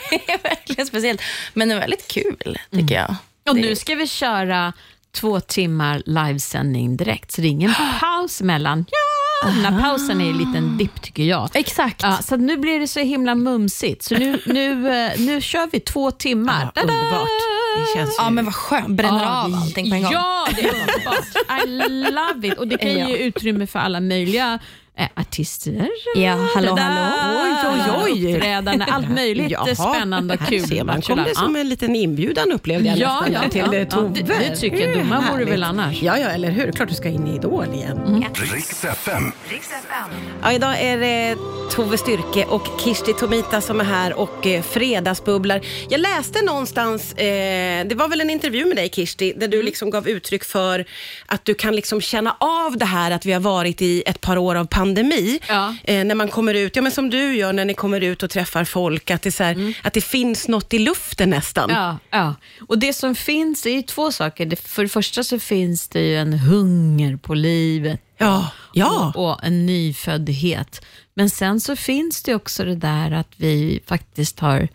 det 0.09 0.31
är 0.31 0.43
verkligen 0.43 0.85
speciellt. 0.85 1.21
Men 1.53 1.69
det 1.69 1.75
är 1.75 1.79
väldigt 1.79 2.07
kul, 2.07 2.59
tycker 2.71 2.95
jag. 2.95 3.15
Och 3.49 3.55
nu 3.55 3.75
ska 3.75 3.95
vi 3.95 4.07
köra 4.07 4.73
två 5.11 5.39
timmar 5.39 6.03
livesändning 6.05 6.97
direkt, 6.97 7.31
så 7.31 7.41
det 7.41 7.47
är 7.47 7.49
ingen 7.49 7.73
paus 7.99 8.41
mellan. 8.41 8.85
Ja, 8.91 9.04
den 9.43 9.51
här 9.65 9.81
pausen 9.81 10.21
är 10.21 10.29
en 10.29 10.37
liten 10.37 10.77
dipp 10.77 11.01
tycker 11.01 11.23
jag. 11.23 11.49
Exakt. 11.53 12.01
Ja, 12.03 12.17
så 12.23 12.35
nu 12.37 12.57
blir 12.57 12.79
det 12.79 12.87
så 12.87 12.99
himla 12.99 13.35
mumsigt. 13.35 14.03
Så 14.03 14.15
nu, 14.15 14.39
nu, 14.45 14.89
eh, 15.05 15.11
nu 15.19 15.41
kör 15.41 15.69
vi 15.71 15.79
två 15.79 16.11
timmar. 16.11 16.71
Ja, 16.75 16.81
underbart. 16.81 17.27
Det 17.77 17.99
känns 17.99 18.09
ju... 18.09 18.13
Ja, 18.23 18.29
men 18.29 18.45
vad 18.45 18.55
skönt. 18.55 18.87
Bränner 18.97 19.23
Ja, 19.23 19.43
av 19.43 19.49
vi- 19.49 19.55
allting 19.57 19.89
på 19.89 19.95
en 19.95 20.03
gång. 20.03 20.11
Ja, 20.13 20.47
det 20.55 20.61
är 20.61 20.71
underbart. 20.73 21.65
I 21.65 22.11
love 22.11 22.47
it. 22.47 22.53
Och 22.59 22.67
det 22.67 22.77
kan 22.77 22.91
Ja. 22.99 23.07
ge 23.09 23.17
utrymme 23.17 23.67
för 23.67 23.79
alla 23.79 23.99
möjliga 23.99 24.59
eh, 24.97 25.07
artister. 25.15 25.89
Ja, 26.15 26.47
hallå, 26.55 26.75
hallå. 26.79 27.41
Oj, 27.43 27.81
oj, 28.05 28.13
oj. 28.13 28.35
Uppträdande, 28.35 28.85
allt 28.89 29.09
möjligt 29.09 29.51
Jaha, 29.51 29.75
spännande 29.75 30.33
och 30.33 30.47
kul. 30.49 30.67
ser 30.67 30.83
man. 30.83 31.01
kom 31.01 31.23
det 31.23 31.35
som 31.35 31.55
en 31.55 31.69
liten 31.69 31.95
inbjudan 31.95 32.51
upplevde 32.51 32.89
jag 32.89 32.97
Ja, 32.97 33.21
nästan 33.27 33.43
ja, 33.43 33.49
till 33.49 33.61
ja, 33.61 33.73
eh, 33.73 33.79
ja. 33.79 33.85
Tove. 33.85 34.09
Det- 34.21 34.49
det 34.49 34.55
tycker 34.55 34.87
jag. 34.87 34.97
Domaren 34.97 35.23
vore 35.31 35.45
väl 35.45 35.63
annars. 35.63 36.01
Ja, 36.01 36.17
ja, 36.19 36.27
eller 36.27 36.51
hur. 36.51 36.71
Klart 36.71 36.89
du 36.89 36.95
ska 36.95 37.09
in 37.09 37.27
i 37.27 37.35
Idol 37.35 37.65
igen. 37.73 38.25
Riks 38.53 38.83
FM. 38.85 39.31
Ja, 40.43 40.51
idag 40.51 40.81
är 40.81 40.97
det 40.97 41.35
Tove 41.71 41.97
Styrke 41.97 42.45
och 42.45 42.67
Kirsti 42.83 43.13
Tomita 43.13 43.61
som 43.61 43.79
är 43.79 43.83
här 43.83 44.19
och 44.19 44.47
eh, 44.47 44.61
fredagsbubblar. 44.61 45.61
Jag 45.89 45.99
läste 45.99 46.41
någonstans, 46.41 47.13
eh, 47.13 47.85
det 47.87 47.95
var 47.95 48.07
väl 48.07 48.21
en 48.21 48.29
intervju 48.29 48.65
med 48.65 48.75
dig 48.77 48.89
Kirsti, 48.89 49.33
där 49.37 49.47
du 49.47 49.63
liksom 49.63 49.89
gav 49.89 50.07
uttryck 50.07 50.43
för 50.43 50.85
att 51.25 51.45
du 51.45 51.53
kan 51.53 51.75
liksom 51.75 52.01
känna 52.01 52.35
av 52.39 52.77
det 52.77 52.85
här 52.85 53.11
att 53.11 53.25
vi 53.25 53.33
har 53.33 53.39
varit 53.39 53.81
i 53.81 54.03
ett 54.05 54.21
par 54.21 54.37
år 54.37 54.55
av 54.55 54.65
pandemi. 54.65 54.84
Ja. 55.47 55.75
Eh, 55.83 56.05
när 56.05 56.15
man 56.15 56.27
kommer 56.27 56.53
ut, 56.53 56.75
ja 56.75 56.81
men 56.81 56.91
som 56.91 57.09
du 57.09 57.35
gör 57.35 57.53
när 57.53 57.65
ni 57.65 57.73
kommer 57.73 58.01
ut 58.01 58.23
och 58.23 58.29
träffar 58.29 58.63
folk, 58.63 59.11
att 59.11 59.21
det, 59.21 59.29
är 59.29 59.31
så 59.31 59.43
här, 59.43 59.73
att 59.83 59.93
det 59.93 60.01
finns 60.01 60.47
något 60.47 60.73
i 60.73 60.79
luften 60.79 61.29
nästan. 61.29 61.69
Ja, 61.69 61.97
ja. 62.09 62.35
Och 62.67 62.79
det 62.79 62.93
som 62.93 63.15
finns 63.15 63.65
är 63.65 63.71
ju 63.71 63.81
två 63.81 64.11
saker. 64.11 64.55
För 64.55 64.83
det 64.83 64.89
första 64.89 65.23
så 65.23 65.39
finns 65.39 65.87
det 65.87 66.01
ju 66.01 66.17
en 66.17 66.33
hunger 66.33 67.17
på 67.17 67.33
livet 67.33 68.01
Ja, 68.17 68.51
ja. 68.73 69.13
och, 69.15 69.31
och 69.31 69.43
en 69.43 69.65
nyföddhet. 69.65 70.85
Men 71.13 71.29
sen 71.29 71.59
så 71.59 71.75
finns 71.75 72.23
det 72.23 72.35
också 72.35 72.65
det 72.65 72.75
där 72.75 73.11
att 73.11 73.33
vi 73.35 73.79
faktiskt 73.85 74.39
har, 74.39 74.67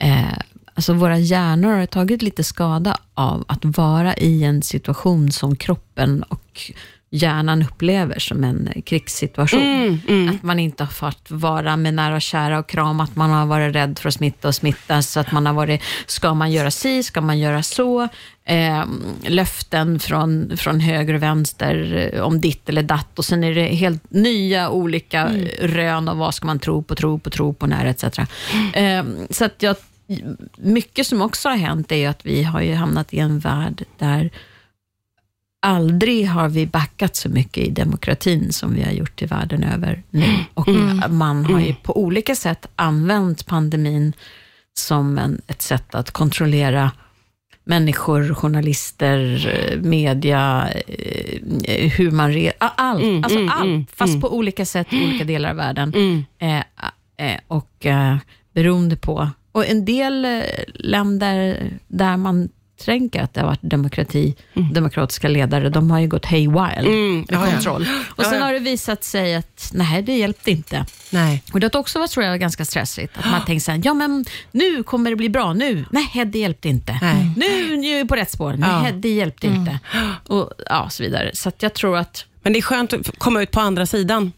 eh, 0.00 0.38
alltså 0.74 0.92
våra 0.92 1.18
hjärnor 1.18 1.72
har 1.72 1.86
tagit 1.86 2.22
lite 2.22 2.44
skada 2.44 2.98
av 3.14 3.44
att 3.48 3.64
vara 3.64 4.16
i 4.16 4.44
en 4.44 4.62
situation 4.62 5.32
som 5.32 5.56
kroppen 5.56 6.22
och 6.22 6.72
hjärnan 7.10 7.62
upplever 7.62 8.18
som 8.18 8.44
en 8.44 8.82
krigssituation. 8.86 10.00
Att 10.34 10.42
man 10.42 10.58
inte 10.58 10.84
har 10.84 10.90
fått 10.90 11.30
vara 11.30 11.76
med 11.76 11.94
nära 11.94 12.14
och 12.14 12.22
kära 12.22 12.58
och 12.58 12.68
kram, 12.68 13.00
att 13.00 13.16
man 13.16 13.30
har 13.30 13.46
varit 13.46 13.74
rädd 13.74 13.98
för 13.98 14.08
att 14.08 14.14
smitta 14.14 14.48
och 14.48 14.54
smittas, 14.54 15.10
så 15.10 15.20
att 15.20 15.32
man 15.32 15.46
har 15.46 15.52
varit, 15.52 15.82
ska 16.06 16.34
man 16.34 16.52
göra 16.52 16.70
si, 16.70 17.02
ska 17.02 17.20
man 17.20 17.38
göra 17.38 17.62
så? 17.62 18.08
Eh, 18.44 18.84
löften 19.26 20.00
från, 20.00 20.56
från 20.56 20.80
höger 20.80 21.14
och 21.14 21.22
vänster 21.22 22.10
eh, 22.14 22.20
om 22.20 22.40
ditt 22.40 22.68
eller 22.68 22.82
datt 22.82 23.18
och 23.18 23.24
sen 23.24 23.44
är 23.44 23.54
det 23.54 23.66
helt 23.66 24.10
nya 24.10 24.70
olika 24.70 25.28
eh, 25.28 25.66
rön 25.66 26.08
och 26.08 26.16
vad 26.16 26.34
ska 26.34 26.46
man 26.46 26.58
tro 26.58 26.82
på, 26.82 26.94
tro 26.94 27.18
på, 27.18 27.30
tro 27.30 27.54
på, 27.54 27.66
när 27.66 27.86
etc. 27.86 28.04
Eh, 28.74 29.04
så 29.30 29.44
att 29.44 29.62
jag, 29.62 29.76
mycket 30.56 31.06
som 31.06 31.22
också 31.22 31.48
har 31.48 31.56
hänt 31.56 31.92
är 31.92 32.08
att 32.08 32.26
vi 32.26 32.42
har 32.42 32.60
ju 32.60 32.74
hamnat 32.74 33.14
i 33.14 33.18
en 33.18 33.38
värld 33.38 33.84
där 33.98 34.30
aldrig 35.66 36.26
har 36.28 36.48
vi 36.48 36.66
backat 36.66 37.16
så 37.16 37.28
mycket 37.28 37.64
i 37.66 37.70
demokratin 37.70 38.52
som 38.52 38.74
vi 38.74 38.82
har 38.82 38.92
gjort 38.92 39.22
i 39.22 39.26
världen 39.26 39.62
över 39.64 40.02
nu. 40.10 40.24
Och 40.54 40.68
man 41.10 41.44
har 41.44 41.60
ju 41.60 41.74
på 41.74 41.98
olika 42.02 42.34
sätt 42.34 42.66
använt 42.76 43.46
pandemin 43.46 44.12
som 44.74 45.18
en, 45.18 45.40
ett 45.46 45.62
sätt 45.62 45.94
att 45.94 46.10
kontrollera 46.10 46.90
människor, 47.64 48.34
journalister, 48.34 49.40
media, 49.82 50.68
eh, 51.64 51.90
hur 51.92 52.10
man 52.10 52.32
re- 52.32 52.52
a- 52.60 52.72
allt, 52.76 53.02
Mm, 53.02 53.24
alltså 53.24 53.38
mm, 53.38 53.50
allt, 53.50 53.64
mm, 53.64 53.86
fast 53.94 54.10
mm. 54.10 54.20
på 54.20 54.36
olika 54.36 54.64
sätt 54.66 54.86
i 54.92 55.04
olika 55.04 55.24
delar 55.24 55.50
av 55.50 55.56
världen. 55.56 55.92
Mm. 55.94 56.24
Eh, 56.38 56.64
eh, 57.32 57.40
och 57.48 57.86
eh, 57.86 58.16
beroende 58.54 58.96
på, 58.96 59.30
och 59.52 59.66
en 59.66 59.84
del 59.84 60.24
eh, 60.24 60.42
länder 60.74 61.70
där 61.88 62.16
man 62.16 62.48
misstänka 62.80 63.22
att 63.22 63.34
det 63.34 63.40
har 63.40 63.46
varit 63.48 63.62
demokrati, 63.62 64.34
demokratiska 64.72 65.28
ledare. 65.28 65.68
De 65.68 65.90
har 65.90 66.00
ju 66.00 66.08
gått 66.08 66.24
hey 66.26 66.40
wild 66.48 66.86
Mm, 66.86 67.16
med 67.18 67.26
ja, 67.28 67.46
ja. 67.46 67.52
kontroll. 67.52 67.86
Och 68.16 68.24
sen 68.24 68.32
Ja, 68.32 68.38
ja. 68.38 68.44
har 68.44 68.52
det 68.52 68.58
visat 68.58 69.04
sig 69.04 69.34
att 69.34 69.70
nej, 69.74 70.02
det 70.02 70.16
hjälpte 70.18 70.50
inte. 70.50 70.86
Nej. 71.10 71.42
Och 71.52 71.60
det 71.60 71.74
har 71.74 71.80
också 71.80 71.98
varit 71.98 72.10
tror 72.10 72.24
jag, 72.26 72.40
ganska 72.40 72.64
stressigt. 72.64 73.18
Att 73.18 73.30
man 73.30 73.44
tänker 73.46 73.60
så 73.60 73.70
här, 73.72 73.80
ja 73.84 73.94
men 73.94 74.24
nu 74.52 74.82
kommer 74.82 75.10
det 75.10 75.16
bli 75.16 75.28
bra. 75.28 75.52
Nu, 75.52 75.84
nej 75.90 76.24
det 76.26 76.38
hjälpte 76.38 76.68
inte. 76.68 76.98
Nej. 77.02 77.30
Nu, 77.36 77.76
nu 77.76 77.88
är 77.88 78.02
vi 78.02 78.08
på 78.08 78.16
rätt 78.16 78.30
spår. 78.30 78.52
Nej, 78.58 78.70
Ja. 78.84 78.92
det 78.92 79.08
hjälpte 79.14 79.46
inte. 79.46 79.78
Och 80.26 80.50
ja, 80.66 80.88
så 80.90 81.02
vidare. 81.02 81.30
Så 81.34 81.52
jag 81.58 81.74
tror 81.74 81.96
att 81.96 82.24
Men 82.42 82.52
det 82.52 82.58
är 82.58 82.62
skönt 82.62 82.92
att 82.92 83.18
komma 83.18 83.42
ut 83.42 83.50
på 83.50 83.60
andra 83.60 83.86
sidan 83.86 84.32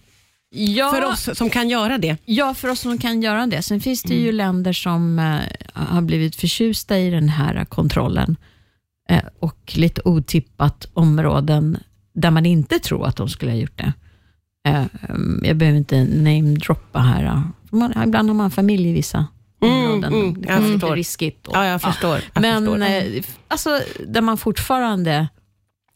ja, 0.50 0.90
för 0.90 1.04
oss 1.04 1.38
som 1.38 1.50
kan 1.50 1.68
göra 1.68 1.98
det. 1.98 2.16
Ja, 2.24 2.54
för 2.54 2.68
oss 2.68 2.80
som 2.80 2.98
kan 2.98 3.22
göra 3.22 3.46
det. 3.46 3.62
Sen 3.62 3.80
finns 3.80 4.02
det 4.02 4.14
Mm. 4.14 4.24
ju 4.26 4.32
länder 4.32 4.72
som 4.72 5.18
eh, 5.18 5.40
har 5.72 6.00
blivit 6.02 6.36
förtjusta 6.36 6.98
i 6.98 7.10
den 7.10 7.28
här 7.28 7.64
kontrollen 7.64 8.36
eh, 9.08 9.22
och 9.40 9.72
lite 9.76 10.00
otippat 10.04 10.86
områden 10.94 11.78
där 12.14 12.30
man 12.30 12.46
inte 12.46 12.78
tror 12.78 13.06
att 13.06 13.16
de 13.16 13.28
skulle 13.28 13.50
ha 13.52 13.58
gjort 13.58 13.78
det. 13.78 13.92
Eh, 14.68 14.84
jag 15.42 15.56
behöver 15.56 15.78
inte 15.78 16.04
namedroppa 16.04 16.98
här. 16.98 17.24
ja. 17.24 17.42
Man, 17.70 18.02
ibland 18.06 18.28
har 18.30 18.34
man 18.34 18.50
familj 18.50 18.88
i 18.88 18.92
vissa 18.92 19.26
Mm, 19.62 19.74
områden. 19.74 20.12
mm, 20.14 20.34
det 20.42 20.48
jag 20.48 20.56
kan 20.58 20.64
vara 20.64 20.72
lite 20.74 20.86
riskigt. 20.86 21.46
och- 21.46 21.56
Ja, 21.56 21.66
jag 21.66 21.82
förstår. 21.82 22.20
Jag 22.34 22.40
Men 22.40 22.66
förstår. 22.66 22.82
eh, 22.82 23.22
alltså, 23.48 23.80
där 24.06 24.20
man 24.20 24.38
fortfarande 24.38 25.28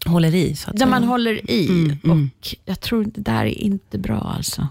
håller 0.07 0.35
i. 0.35 0.57
Så 0.57 0.71
att 0.71 0.77
där 0.77 0.87
man 0.87 1.05
håller 1.05 1.51
i. 1.51 1.67
Mm, 1.67 1.99
mm. 2.05 2.31
Och 2.31 2.55
Jag 2.65 2.81
tror 2.81 3.05
det 3.05 3.21
där 3.21 3.45
är 3.45 3.59
inte 3.59 3.99
bra. 3.99 4.35
alltså. 4.37 4.69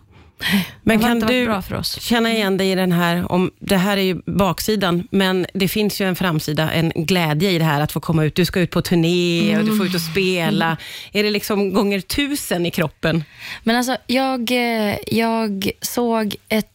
Men 0.83 0.99
kan 0.99 1.19
du 1.19 1.45
bra 1.45 1.61
för 1.61 1.75
oss. 1.75 2.01
känna 2.01 2.31
igen 2.31 2.57
dig 2.57 2.71
i 2.71 2.75
den 2.75 2.91
här, 2.91 3.31
om, 3.31 3.51
det 3.59 3.77
här 3.77 3.97
är 3.97 4.01
ju 4.01 4.21
baksidan, 4.25 5.07
men 5.11 5.45
det 5.53 5.67
finns 5.67 6.01
ju 6.01 6.07
en 6.07 6.15
framsida, 6.15 6.71
en 6.71 6.91
glädje 6.95 7.51
i 7.51 7.57
det 7.57 7.63
här 7.63 7.81
att 7.81 7.91
få 7.91 7.99
komma 7.99 8.23
ut. 8.23 8.35
Du 8.35 8.45
ska 8.45 8.59
ut 8.59 8.71
på 8.71 8.81
turné 8.81 9.57
och 9.57 9.65
du 9.65 9.77
får 9.77 9.85
ut 9.85 9.95
och 9.95 10.01
spela. 10.01 10.77
Är 11.11 11.23
det 11.23 11.29
liksom 11.29 11.73
gånger 11.73 11.99
tusen 11.99 12.65
i 12.65 12.71
kroppen? 12.71 13.23
Men 13.63 13.75
alltså, 13.75 13.97
jag, 14.07 14.51
eh, 14.51 14.95
jag 15.07 15.71
såg 15.81 16.35
ett 16.49 16.67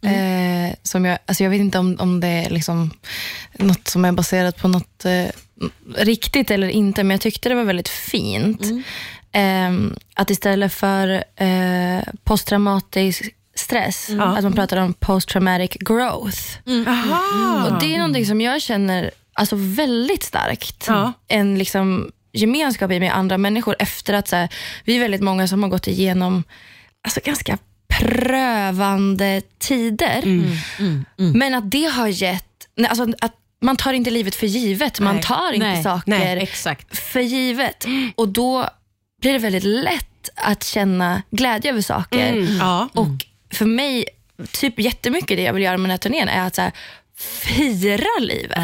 begrepp 0.00 0.70
eh, 0.70 0.76
som 0.82 1.04
jag, 1.04 1.18
alltså 1.26 1.42
jag 1.42 1.50
vet 1.50 1.60
inte 1.60 1.78
om, 1.78 1.96
om 2.00 2.20
det 2.20 2.28
är 2.28 2.50
liksom 2.50 2.90
något 3.58 3.88
som 3.88 4.04
är 4.04 4.12
baserat 4.12 4.56
på 4.62 4.68
något 4.68 5.04
eh, 5.04 5.26
riktigt 5.96 6.50
eller 6.50 6.68
inte, 6.68 7.04
men 7.04 7.10
jag 7.10 7.20
tyckte 7.20 7.48
det 7.48 7.54
var 7.54 7.64
väldigt 7.64 7.88
fint. 7.88 8.62
Eh, 9.32 9.70
att 10.14 10.30
istället 10.30 10.72
för 10.72 11.24
eh, 11.36 12.02
posttraumatisk 12.24 13.34
stress, 13.54 14.10
att 14.36 14.42
man 14.42 14.52
pratar 14.52 14.76
om 14.76 14.92
post-traumatic 14.94 15.70
growth. 15.80 16.42
Aha. 16.86 17.66
Och 17.66 17.80
Det 17.80 17.94
är 17.94 17.98
någonting 17.98 18.26
som 18.26 18.40
jag 18.40 18.62
känner 18.62 19.10
alltså, 19.32 19.56
väldigt 19.58 20.22
starkt. 20.22 20.88
En 21.28 21.58
liksom, 21.58 22.10
gemenskap 22.32 22.90
i 22.90 23.00
med 23.00 23.16
andra 23.16 23.38
människor 23.38 23.76
efter 23.78 24.14
att 24.14 24.28
så 24.28 24.36
här, 24.36 24.48
vi 24.84 24.96
är 24.96 25.00
väldigt 25.00 25.22
många 25.22 25.48
som 25.48 25.62
har 25.62 25.70
gått 25.70 25.86
igenom 25.86 26.44
alltså, 27.04 27.20
ganska 27.24 27.58
prövande 27.98 29.42
tider. 29.58 30.22
Mm. 30.22 30.56
Men 31.16 31.54
att 31.54 31.70
det 31.70 31.84
har 31.84 32.08
gett, 32.08 32.68
nej, 32.76 32.88
alltså, 32.88 33.06
att 33.20 33.34
man 33.60 33.76
tar 33.76 33.92
inte 33.92 34.10
livet 34.10 34.34
för 34.34 34.46
givet. 34.46 35.00
Man 35.00 35.14
Nej. 35.14 35.24
tar 35.24 35.52
inte 35.52 35.66
Nej. 35.66 35.82
saker 36.46 36.96
för 36.96 37.20
givet. 37.20 37.86
Och 38.14 38.28
då 38.28 38.68
blir 39.20 39.32
det 39.32 39.38
väldigt 39.38 39.64
lätt 39.64 40.28
att 40.34 40.64
känna 40.64 41.22
glädje 41.30 41.70
över 41.70 41.80
saker. 41.80 42.32
Mm. 42.32 42.56
Ja. 42.56 42.88
Och 42.92 43.08
för 43.52 43.66
mig, 43.66 44.04
typ 44.52 44.78
jättemycket 44.78 45.36
det 45.36 45.42
jag 45.42 45.52
vill 45.52 45.62
göra 45.62 45.76
med 45.76 45.84
den 45.84 45.90
här 45.90 45.98
turnén 45.98 46.28
är 46.28 46.46
att 46.46 46.54
så 46.54 46.62
här, 46.62 46.72
fira 47.18 48.08
livet. 48.20 48.58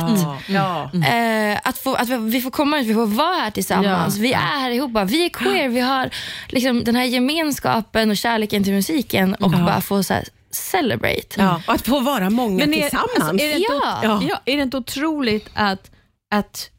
Ja. 0.49 0.90
Eh, 1.06 1.59
att, 1.64 1.78
få, 1.78 1.94
att 1.94 2.09
vi- 2.09 2.16
vi 2.30 2.40
får 2.40 2.50
komma 2.50 2.78
ut, 2.80 2.87
vi 2.87 2.94
får 2.94 3.06
vara 3.06 3.35
här 3.37 3.50
tillsammans. 3.50 4.16
Ja. 4.16 4.23
Vi 4.23 4.32
är 4.32 4.38
här 4.38 4.71
ihop, 4.71 4.90
vi 5.06 5.25
är 5.25 5.28
queer, 5.28 5.68
vi 5.68 5.80
har 5.80 6.11
liksom 6.49 6.85
den 6.85 6.97
här 6.97 7.04
gemenskapen 7.04 8.11
och 8.11 8.16
kärleken 8.16 8.64
till 8.64 8.73
musiken 8.73 9.35
och 9.35 9.50
bara 9.50 9.80
få 9.80 10.02
så 10.02 10.14
här, 10.14 10.25
celebrate. 10.50 11.26
Ja. 11.37 11.62
Och 11.66 11.75
att 11.75 11.87
få 11.87 12.00
vara 12.00 12.30
många 12.30 12.59
Men 12.66 12.75
är, 12.75 12.80
tillsammans. 12.82 13.11
alltså, 13.18 13.47
är, 13.47 13.49
det 13.49 13.54
inte, 13.56 13.73
Ja. 13.73 14.00
ja. 14.02 14.23
Ja, 14.28 14.40
är 14.44 14.56
det 14.56 14.62
inte 14.62 14.76
otroligt 14.76 15.49
att, 15.54 15.90
att, 16.35 16.71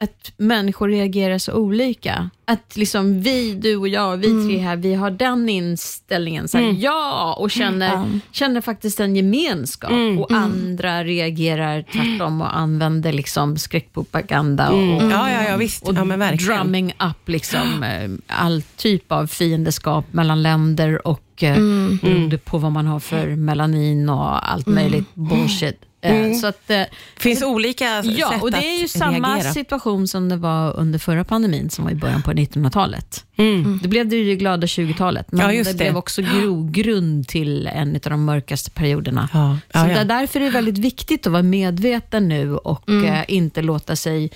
att 0.00 0.32
människor 0.36 0.88
reagerar 0.88 1.38
så 1.38 1.52
olika? 1.52 2.30
Att 2.44 2.76
liksom 2.76 3.20
vi, 3.22 3.54
du 3.54 3.76
och 3.76 3.88
jag, 3.88 4.16
vi 4.16 4.26
tre 4.48 4.58
här, 4.58 4.76
vi 4.76 4.94
har 4.94 5.10
den 5.10 5.48
inställningen, 5.48 6.48
så 6.48 6.58
här, 6.58 6.76
ja, 6.78 7.36
och 7.38 7.50
känner, 7.50 7.94
Mm. 7.94 8.20
känner 8.32 8.60
faktiskt 8.60 9.00
en 9.00 9.16
gemenskap. 9.16 9.90
Och 10.18 10.32
andra 10.32 11.04
reagerar 11.04 11.82
tvärtom 11.92 12.40
och 12.40 12.56
använder 12.58 13.12
liksom 13.12 13.56
skräckpropaganda 13.58 14.70
och, 14.70 14.78
Ja, 15.10 15.30
ja, 15.32 15.44
ja, 15.48 15.56
visst. 15.56 15.88
och 15.88 15.94
Ja, 15.94 16.04
men 16.04 16.36
drumming 16.36 16.92
up 16.98 17.28
liksom, 17.28 17.82
eh, 17.82 18.10
all 18.26 18.62
typ 18.76 19.12
av 19.12 19.26
fiendeskap 19.26 20.04
mellan 20.12 20.42
länder 20.42 21.06
och 21.06 21.42
eh, 21.42 21.56
beroende 22.02 22.38
på 22.38 22.58
vad 22.58 22.72
man 22.72 22.86
har 22.86 23.00
för 23.00 23.26
melanin 23.36 24.08
och 24.08 24.50
allt 24.52 24.66
möjligt 24.66 25.14
bullshit. 25.14 25.80
Eh, 26.00 26.32
Så 26.40 26.46
att, 26.46 26.70
eh, 26.70 26.82
finns 27.16 27.42
olika 27.42 27.84
ja, 28.04 28.30
sätt 28.32 28.42
och 28.42 28.50
det 28.50 28.56
är 28.56 28.78
ju 28.78 28.84
att 28.84 28.90
samma 28.90 29.34
reagera. 29.34 29.52
situation 29.52 30.08
som 30.08 30.28
det 30.28 30.36
var 30.36 30.76
under 30.76 30.98
förra 30.98 31.24
pandemin 31.24 31.70
som 31.70 31.84
var 31.84 31.90
i 31.92 31.94
början 31.94 32.22
på 32.22 32.32
1900-talet. 32.32 33.24
Mm. 33.36 33.78
Det 33.82 33.88
blev 33.88 34.08
det 34.08 34.16
ju 34.16 34.24
det 34.24 34.36
glada 34.36 34.66
20-talet, 34.66 35.32
men 35.32 35.40
Ja, 35.56 35.64
det, 35.64 35.72
det. 35.72 35.74
blev 35.78 35.96
också 35.96 36.22
grogrund 36.22 37.28
till 37.28 37.66
en 37.66 37.94
av 37.94 38.00
de 38.10 38.24
mörkaste 38.24 38.70
perioderna. 38.70 39.28
Ja, 39.32 39.58
Så 39.72 39.78
ja, 39.78 39.84
det 39.84 39.92
ja. 39.92 39.98
är 39.98 40.04
därför 40.04 40.40
är 40.40 40.44
det 40.44 40.50
väldigt 40.50 40.78
viktigt 40.78 41.26
att 41.26 41.32
vara 41.32 41.42
medveten 41.42 42.28
nu 42.28 42.56
och 42.56 42.90
eh, 42.90 43.24
inte 43.28 43.62
låta 43.62 43.96
sig 43.96 44.30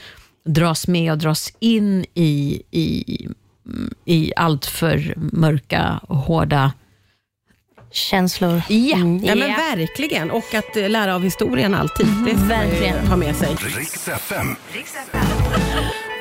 dras 0.44 0.88
med 0.88 1.12
och 1.12 1.18
dras 1.18 1.52
in 1.60 2.04
i, 2.14 2.62
i, 2.70 3.04
mm, 3.66 3.94
i 4.04 4.32
allt 4.36 4.66
för 4.66 5.14
mörka 5.16 6.00
och 6.08 6.16
hårda... 6.16 6.72
Känslor. 7.92 8.62
Ja, 8.68 8.96
Ja, 9.22 9.34
men 9.34 9.38
verkligen. 9.38 10.30
Och 10.30 10.54
att 10.54 10.76
eh, 10.76 10.88
lära 10.88 11.14
av 11.14 11.22
historien 11.22 11.74
alltid. 11.74 12.06
Det 12.06 12.30
ska 12.30 12.38
man 12.38 12.48
Verkligen. 12.48 13.06
ha 13.06 13.16
med 13.16 13.36
sig. 13.36 13.48
Riks 13.76 14.08
FM. 14.08 14.56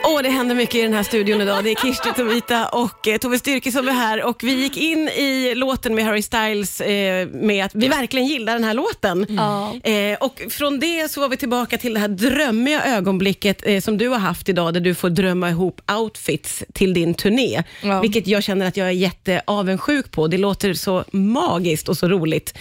Åh, 0.03 0.21
det 0.23 0.29
händer 0.29 0.55
mycket 0.55 0.75
i 0.75 0.81
den 0.81 0.93
här 0.93 1.03
studion 1.03 1.41
idag. 1.41 1.63
Det 1.63 1.71
är 1.71 1.75
Kirsti 1.75 2.09
Tomita 2.15 2.67
och 2.67 3.07
eh, 3.07 3.17
Tove 3.17 3.39
Styrke 3.39 3.71
som 3.71 3.87
är 3.87 3.91
här 3.91 4.23
och 4.23 4.43
vi 4.43 4.53
gick 4.53 4.77
in 4.77 5.07
i 5.07 5.55
låten 5.55 5.95
med 5.95 6.05
Harry 6.05 6.21
Styles 6.21 6.81
eh, 6.81 7.27
med 7.27 7.65
att 7.65 7.75
vi 7.75 7.87
verkligen 7.87 8.27
gillar 8.27 8.53
den 8.53 8.63
här 8.63 8.73
låten. 8.73 9.25
Ja. 9.29 9.75
Eh, 9.91 10.17
och 10.19 10.41
från 10.49 10.79
det 10.79 11.11
så 11.11 11.21
var 11.21 11.29
vi 11.29 11.37
tillbaka 11.37 11.77
till 11.77 11.93
det 11.93 11.99
här 11.99 12.07
drömmiga 12.07 12.83
ögonblicket 12.83 13.61
eh, 13.65 13.81
som 13.81 13.97
du 13.97 14.07
har 14.07 14.19
haft 14.19 14.49
idag, 14.49 14.73
där 14.73 14.81
du 14.81 14.95
får 14.95 15.09
drömma 15.09 15.49
ihop 15.49 15.81
outfits 15.91 16.63
till 16.73 16.93
din 16.93 17.13
turné. 17.13 17.63
Ja. 17.81 18.01
Vilket 18.01 18.27
jag 18.27 18.43
känner 18.43 18.67
att 18.67 18.77
jag 18.77 18.87
är 18.87 18.91
jätteavundsjuk 18.91 20.11
på. 20.11 20.27
Det 20.27 20.37
låter 20.37 20.73
så 20.73 21.03
magiskt 21.11 21.89
och 21.89 21.97
så 21.97 22.07
roligt. 22.07 22.57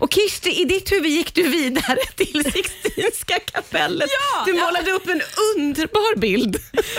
Och 0.00 0.12
Kirsti, 0.12 0.50
i 0.60 0.64
ditt 0.64 0.92
huvud 0.92 1.10
gick 1.10 1.34
du 1.34 1.48
vidare 1.48 1.98
till 2.16 2.44
Sixtinska 2.52 3.38
kapellet. 3.38 4.08
du 4.46 4.52
målade 4.52 4.90
upp 4.92 5.08
en 5.08 5.22
underbar 5.56 6.16
bild. 6.18 6.56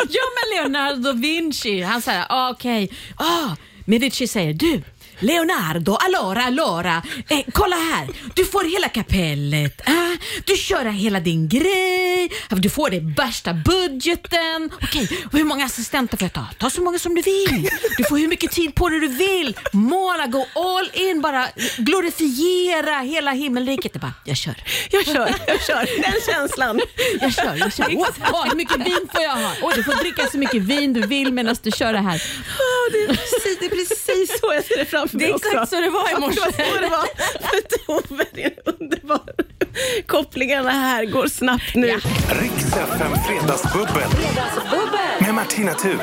Ja, 0.10 0.22
men 0.36 0.58
Leonardo 0.58 1.01
da 1.01 1.12
Vinci, 1.12 1.81
han 1.81 2.01
säger 2.01 2.25
ah, 2.29 2.50
okej, 2.50 2.89
ah, 3.15 3.55
Medici 3.86 4.27
säger 4.27 4.53
du, 4.53 4.81
Leonardo, 5.22 5.96
allora, 5.96 6.44
allora, 6.44 7.04
eh, 7.30 7.40
kolla 7.54 7.75
här, 7.75 8.08
du 8.36 8.46
får 8.46 8.63
hela 8.63 8.90
kapellet, 8.90 9.82
ah, 9.90 10.18
du 10.46 10.56
kör 10.56 10.86
hela 10.86 11.20
din 11.20 11.50
grej, 11.50 12.32
du 12.50 12.70
får 12.70 12.90
den 12.90 13.13
värsta 13.13 13.54
budgeten, 13.54 14.72
okej, 14.82 15.10
och 15.25 15.38
hur 15.38 15.44
många 15.44 15.66
assistenter 15.66 16.18
får 16.18 16.25
jag 16.25 16.34
ta? 16.34 16.46
Ta 16.58 16.70
så 16.70 16.82
många 16.82 17.00
som 17.00 17.16
du 17.16 17.22
vill, 17.22 17.70
du 17.98 18.04
får 18.04 18.18
hur 18.18 18.28
mycket 18.28 18.51
tid 18.51 18.75
på 18.75 18.90
dig 18.90 19.00
du 19.00 19.08
vill, 19.08 19.58
måla, 19.72 20.28
gå 20.28 20.48
all 20.56 20.90
in, 20.94 21.22
bara 21.22 21.48
glorifiera 21.78 23.00
hela 23.00 23.32
himmelriket. 23.32 23.92
Jag 23.94 24.01
bara, 24.01 24.13
jag 24.25 24.38
kör. 24.38 24.56
Jag 24.92 25.06
kör, 25.06 25.36
jag 25.48 25.62
kör. 25.62 26.01
Den 26.01 26.34
känslan. 26.34 26.82
Jag 27.22 27.34
kör, 27.34 27.56
jag 27.56 27.74
kör. 27.74 27.88
Åh, 27.96 28.08
åh, 28.34 28.46
hur 28.50 28.56
mycket 28.56 28.78
vin 28.78 29.08
får 29.13 29.24
jag 29.24 29.32
ha? 29.32 29.51
Åh, 29.62 29.72
du 29.75 29.84
får 29.84 29.94
dricka 29.94 30.28
så 30.28 30.38
mycket 30.38 30.62
vin 30.62 30.94
du 30.94 31.01
vill 31.01 31.34
medan 31.34 31.56
du 31.63 31.72
kör 31.72 31.94
det 31.94 32.00
här. 32.00 32.24
Åh, 32.60 32.92
det, 32.92 33.04
är 33.04 33.08
precis, 33.08 33.58
det 33.60 33.66
är 33.66 33.70
precis 33.70 34.40
så 34.40 34.54
jag 34.54 34.66
ser 34.66 34.78
det 34.78 34.86
framför 34.86 35.11
Det 35.12 35.25
är 35.30 35.34
också. 35.36 35.48
exakt 35.48 35.70
så 35.70 35.75
det 35.82 35.89
var 35.89 36.18
i 36.18 36.20
morse. 36.20 36.39
Det 36.58 36.63
var 36.63 36.74
så 36.75 36.82
det 36.82 36.89
var. 36.89 37.06
För 37.48 37.86
Tove, 37.86 38.25
det 38.34 38.44
är 38.44 38.53
underbar. 38.65 39.22
Kopplingarna 40.08 40.72
här 40.72 41.06
går 41.06 41.27
snabbt 41.27 41.75
nu. 41.75 41.88
Riks 42.41 42.65
FM 42.65 43.12
Fredagsbubbel. 43.27 44.10
Med 45.22 45.34
Martina 45.36 45.74
Thun. 45.74 46.00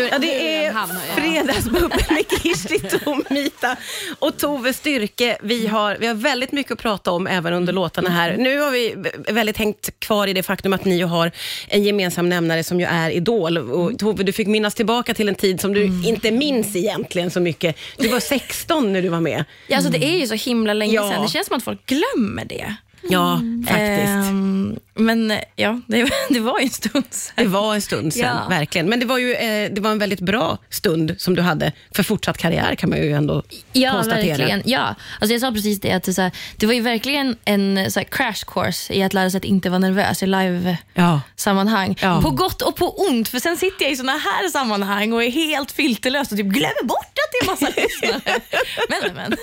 Ja, 0.00 0.18
det 0.18 0.64
är 0.64 0.74
Fredagsbubbel 1.16 2.00
med 2.10 2.24
Kirsti 2.42 2.78
Tomita 2.98 3.76
och 4.18 4.36
Tove 4.38 4.72
Styrke. 4.72 5.36
Vi 5.42 5.66
har, 5.66 5.96
vi 6.00 6.06
har 6.06 6.14
väldigt 6.14 6.52
mycket 6.52 6.72
att 6.72 6.78
prata 6.78 7.10
om 7.10 7.26
även 7.26 7.52
under 7.52 7.72
låtarna 7.72 8.10
här. 8.10 8.36
Nu 8.36 8.58
har 8.58 8.70
vi 8.70 8.94
väldigt 9.28 9.56
hängt 9.56 10.00
kvar 10.00 10.26
i 10.26 10.32
det 10.32 10.42
faktum 10.42 10.72
att 10.72 10.84
ni 10.84 11.00
har 11.00 11.30
en 11.68 11.84
gemensam 11.84 12.28
nämnare 12.28 12.64
som 12.64 12.80
ju 12.80 12.86
är 12.86 13.10
Idol. 13.10 13.58
Och 13.58 13.98
Tove, 13.98 14.22
du 14.24 14.32
fick 14.32 14.46
minnas 14.48 14.74
tillbaka 14.74 15.14
till 15.14 15.28
en 15.28 15.34
tid 15.34 15.60
som 15.60 15.74
du 15.74 15.84
inte 15.84 16.30
minns 16.30 16.76
egentligen 16.76 17.30
så 17.30 17.40
mycket. 17.40 17.76
Du 17.96 18.08
var 18.08 18.20
16 18.20 18.92
när 18.92 19.02
du 19.02 19.08
var 19.08 19.20
med. 19.20 19.44
Ja, 19.66 19.76
alltså, 19.76 19.92
det 19.92 20.04
är 20.04 20.18
ju 20.18 20.26
så 20.26 20.34
himla 20.34 20.72
länge 20.72 20.94
Ja. 20.94 21.10
sedan. 21.10 21.22
Det 21.22 21.28
känns 21.28 21.46
som 21.46 21.56
att 21.56 21.64
folk 21.64 21.80
glömmer 21.86 22.44
det. 22.44 22.74
Ja, 23.08 23.40
faktiskt. 23.66 24.08
Ehm, 24.08 24.78
men 24.94 25.32
ja, 25.56 25.80
det, 25.86 26.10
det 26.30 26.40
var 26.40 26.58
ju 26.58 26.64
en 26.64 26.70
stund 26.70 27.04
sedan. 27.10 27.32
Det 27.36 27.46
var 27.50 27.74
en 27.74 27.82
stund 27.82 28.14
sedan, 28.14 28.36
Ja. 28.42 28.48
verkligen. 28.48 28.88
Men 28.88 29.00
det 29.00 29.06
var 29.06 29.18
ju 29.18 29.34
eh, 29.34 29.70
det 29.72 29.80
var 29.80 29.90
en 29.90 29.98
väldigt 29.98 30.20
bra 30.20 30.58
stund 30.70 31.14
som 31.18 31.34
du 31.36 31.42
hade 31.42 31.72
för 31.94 32.02
fortsatt 32.02 32.38
karriär 32.38 32.74
kan 32.74 32.90
man 32.90 32.98
ju 32.98 33.12
ändå 33.12 33.42
Ja, 33.72 33.92
konstatera. 33.92 34.26
verkligen. 34.36 34.62
Ja. 34.64 34.94
Alltså 35.20 35.32
jag 35.34 35.40
sa 35.40 35.52
precis 35.52 35.80
det, 35.80 35.92
att 35.92 36.02
det, 36.02 36.14
så 36.14 36.22
här, 36.22 36.30
det 36.56 36.66
var 36.66 36.72
ju 36.74 36.80
verkligen 36.80 37.36
en 37.44 37.90
så 37.92 38.00
här, 38.00 38.04
crash 38.04 38.44
course 38.46 38.94
i 38.94 39.02
att 39.02 39.14
lära 39.14 39.30
sig 39.30 39.38
att 39.38 39.44
inte 39.44 39.70
vara 39.70 39.78
nervös 39.78 40.22
i 40.22 40.26
live-sammanhang. 40.26 41.96
Ja. 42.00 42.20
På 42.22 42.30
gott 42.30 42.62
och 42.62 42.76
på 42.76 42.90
ont, 43.08 43.28
för 43.28 43.38
sen 43.38 43.56
sitter 43.56 43.84
jag 43.84 43.92
i 43.92 43.96
såna 43.96 44.12
här 44.12 44.48
sammanhang 44.48 45.12
och 45.12 45.24
är 45.24 45.30
helt 45.30 45.72
filterlös 45.72 46.32
och 46.32 46.38
typ 46.38 46.46
glömmer 46.46 46.84
bort 46.84 46.98
att 47.06 47.32
det 47.32 47.46
är 47.46 47.50
massa 47.50 47.66
lyssnare. 47.80 48.40
Men, 48.88 49.14
men. 49.14 49.36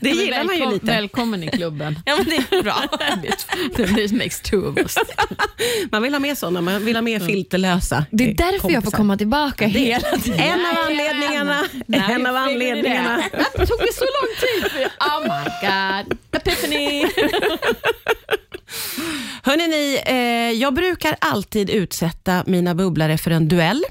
Det 0.00 0.10
gillar 0.10 0.44
man 0.44 0.56
ju 0.58 0.70
lite. 0.70 0.86
Välkommen 0.86 1.42
i 1.42 1.48
klubben. 1.48 1.98
Ja, 2.04 2.16
men 2.16 2.24
det 2.24 2.56
är 2.56 2.62
bra. 2.62 2.82
This 3.94 4.12
makes 4.12 4.40
two 4.40 4.56
of 4.68 4.78
us. 4.78 4.94
Man 5.92 6.02
vill 6.02 6.12
ha 6.14 6.18
med 6.20 6.38
sådana, 6.38 6.60
man 6.60 6.84
vill 6.84 6.96
ha 6.96 7.02
med 7.02 7.26
filterlösa 7.26 8.04
Det 8.10 8.24
är 8.30 8.34
därför 8.34 8.52
jag 8.52 8.60
får 8.62 8.70
kompisar. 8.72 8.96
komma 8.96 9.16
tillbaka 9.16 9.66
hela 9.66 10.08
tiden. 10.18 10.40
En 10.40 10.60
av 10.66 10.84
anledningarna. 10.86 11.64
Now 11.86 12.10
En 12.10 12.26
av 12.26 12.36
anledningarna. 12.36 13.22
Det 13.32 13.38
tog 13.66 13.78
det 13.78 13.92
så 13.94 14.04
lång 14.04 14.34
tid. 14.40 14.86
Oh 15.00 15.22
my 15.22 15.44
god. 15.68 16.18
Epiphany. 16.32 17.04
Hörrni, 19.42 19.68
ni, 19.68 20.00
eh, 20.06 20.60
jag 20.60 20.74
brukar 20.74 21.16
alltid 21.20 21.70
utsätta 21.70 22.44
mina 22.46 22.74
bubblare 22.74 23.18
för 23.18 23.30
en 23.30 23.48
duell. 23.48 23.82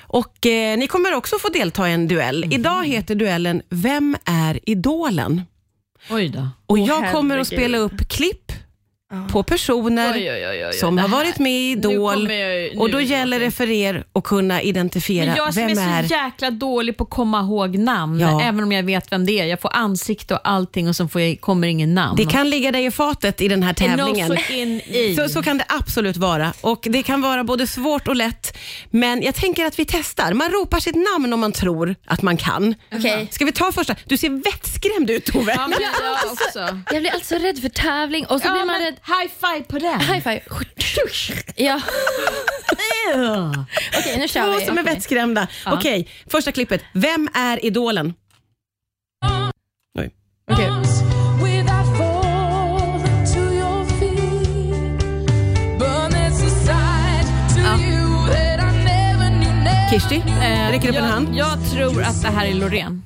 Och 0.00 0.46
eh, 0.46 0.78
Ni 0.78 0.86
kommer 0.86 1.14
också 1.14 1.38
få 1.38 1.48
delta 1.48 1.88
i 1.88 1.92
en 1.92 2.08
duell. 2.08 2.44
Idag 2.54 2.86
heter 2.88 3.14
duellen 3.14 3.62
Vem 3.68 4.16
är 4.24 4.60
idolen? 4.70 5.42
Oj 6.10 6.28
då. 6.28 6.48
Och 6.66 6.78
Jag 6.78 7.12
kommer 7.12 7.38
att 7.38 7.46
spela 7.46 7.78
upp 7.78 8.08
klipp 8.08 8.52
på 9.32 9.42
personer 9.42 10.12
Oj, 10.14 10.30
oj, 10.32 10.46
oj, 10.48 10.66
oj, 10.66 10.72
som 10.72 10.98
har 10.98 11.08
varit 11.08 11.38
med 11.38 11.52
i 11.52 11.70
Idol. 11.70 12.30
jag- 12.32 12.80
och 12.80 12.90
då 12.90 13.00
gäller 13.00 13.40
det 13.40 13.50
för 13.50 13.70
er 13.70 14.04
att 14.12 14.24
kunna 14.24 14.62
identifiera 14.62 15.26
Men 15.26 15.36
jag 15.36 15.54
som 15.54 15.66
vem 15.66 15.78
är 15.78 16.02
är... 16.02 16.08
så 16.08 16.14
jäkla 16.14 16.50
dålig 16.50 16.96
på 16.96 17.04
att 17.04 17.10
komma 17.10 17.40
ihåg 17.40 17.78
namn, 17.78 18.20
Ja. 18.20 18.42
även 18.42 18.62
om 18.64 18.72
jag 18.72 18.82
vet 18.82 19.12
vem 19.12 19.26
det 19.26 19.32
är. 19.40 19.44
Jag 19.46 19.60
får 19.60 19.70
ansikte 19.76 20.34
och 20.34 20.40
allting 20.48 20.88
och 20.88 20.96
så 20.96 21.08
får 21.08 21.20
jag, 21.20 21.40
kommer 21.40 21.68
ingen 21.68 21.94
namn. 21.94 22.16
Det 22.16 22.24
kan 22.26 22.50
ligga 22.50 22.72
dig 22.72 22.84
i 22.84 22.90
fatet 22.90 23.40
i 23.40 23.48
den 23.48 23.62
här 23.62 23.72
tävlingen. 23.74 24.36
så. 25.16 25.28
Så, 25.28 25.42
kan 25.42 25.58
det 25.58 25.64
absolut 25.68 26.16
vara. 26.16 26.52
Och 26.60 26.86
Det 26.90 27.02
kan 27.02 27.20
vara 27.20 27.44
både 27.44 27.66
svårt 27.66 28.08
och 28.08 28.16
lätt. 28.16 28.56
Men 28.90 29.22
jag 29.22 29.34
tänker 29.34 29.64
att 29.66 29.78
vi 29.78 29.84
testar. 29.84 30.32
Man 30.32 30.50
ropar 30.50 30.80
sitt 30.80 30.96
namn 30.96 31.32
om 31.32 31.40
man 31.40 31.52
tror 31.52 31.94
att 32.06 32.22
man 32.22 32.36
kan. 32.36 32.74
Okej. 32.94 33.28
Ska 33.30 33.44
vi 33.44 33.52
ta 33.52 33.72
första? 33.72 33.94
Du 34.04 34.16
ser 34.16 34.30
vettskrämd 34.30 35.10
ut 35.10 35.24
Tove. 35.24 35.52
Ja, 35.56 35.68
jag 36.02 36.32
också. 36.32 36.78
Jag 36.92 37.02
blir 37.02 37.10
alltså 37.14 37.34
rädd 37.34 37.58
för 37.58 37.68
tävling 37.68 38.26
och 38.26 38.40
så 38.40 38.46
Ja, 38.48 38.52
blir 38.52 38.64
man 38.64 38.66
men 38.74 38.80
rädd. 38.84 38.93
High 39.02 39.28
five 39.40 39.64
på 39.68 39.78
den. 39.78 40.00
High 40.00 40.20
five. 40.22 40.40
Ja. 41.56 41.80
Okej, 43.98 44.18
nu 44.18 44.28
kör 44.28 44.44
Två 44.52 44.58
vi. 44.58 44.66
som 44.66 44.78
är 44.78 44.82
Okej. 44.82 44.94
vettskrämda. 44.94 45.46
Okej, 45.66 46.08
första 46.30 46.52
klippet. 46.52 46.82
Vem 46.92 47.28
är 47.34 47.64
idolen? 47.64 48.14
Oj. 49.98 50.10
Never 50.48 50.84
Kirsti, 59.90 60.22
Eh, 60.42 60.70
räcker 60.70 60.88
upp 60.88 60.94
en 60.96 61.04
jag, 61.04 61.10
hand. 61.10 61.28
Jag 61.36 61.70
tror 61.72 62.02
att 62.02 62.22
det 62.22 62.28
här 62.28 62.46
är 62.46 62.54
Loreen. 62.54 63.02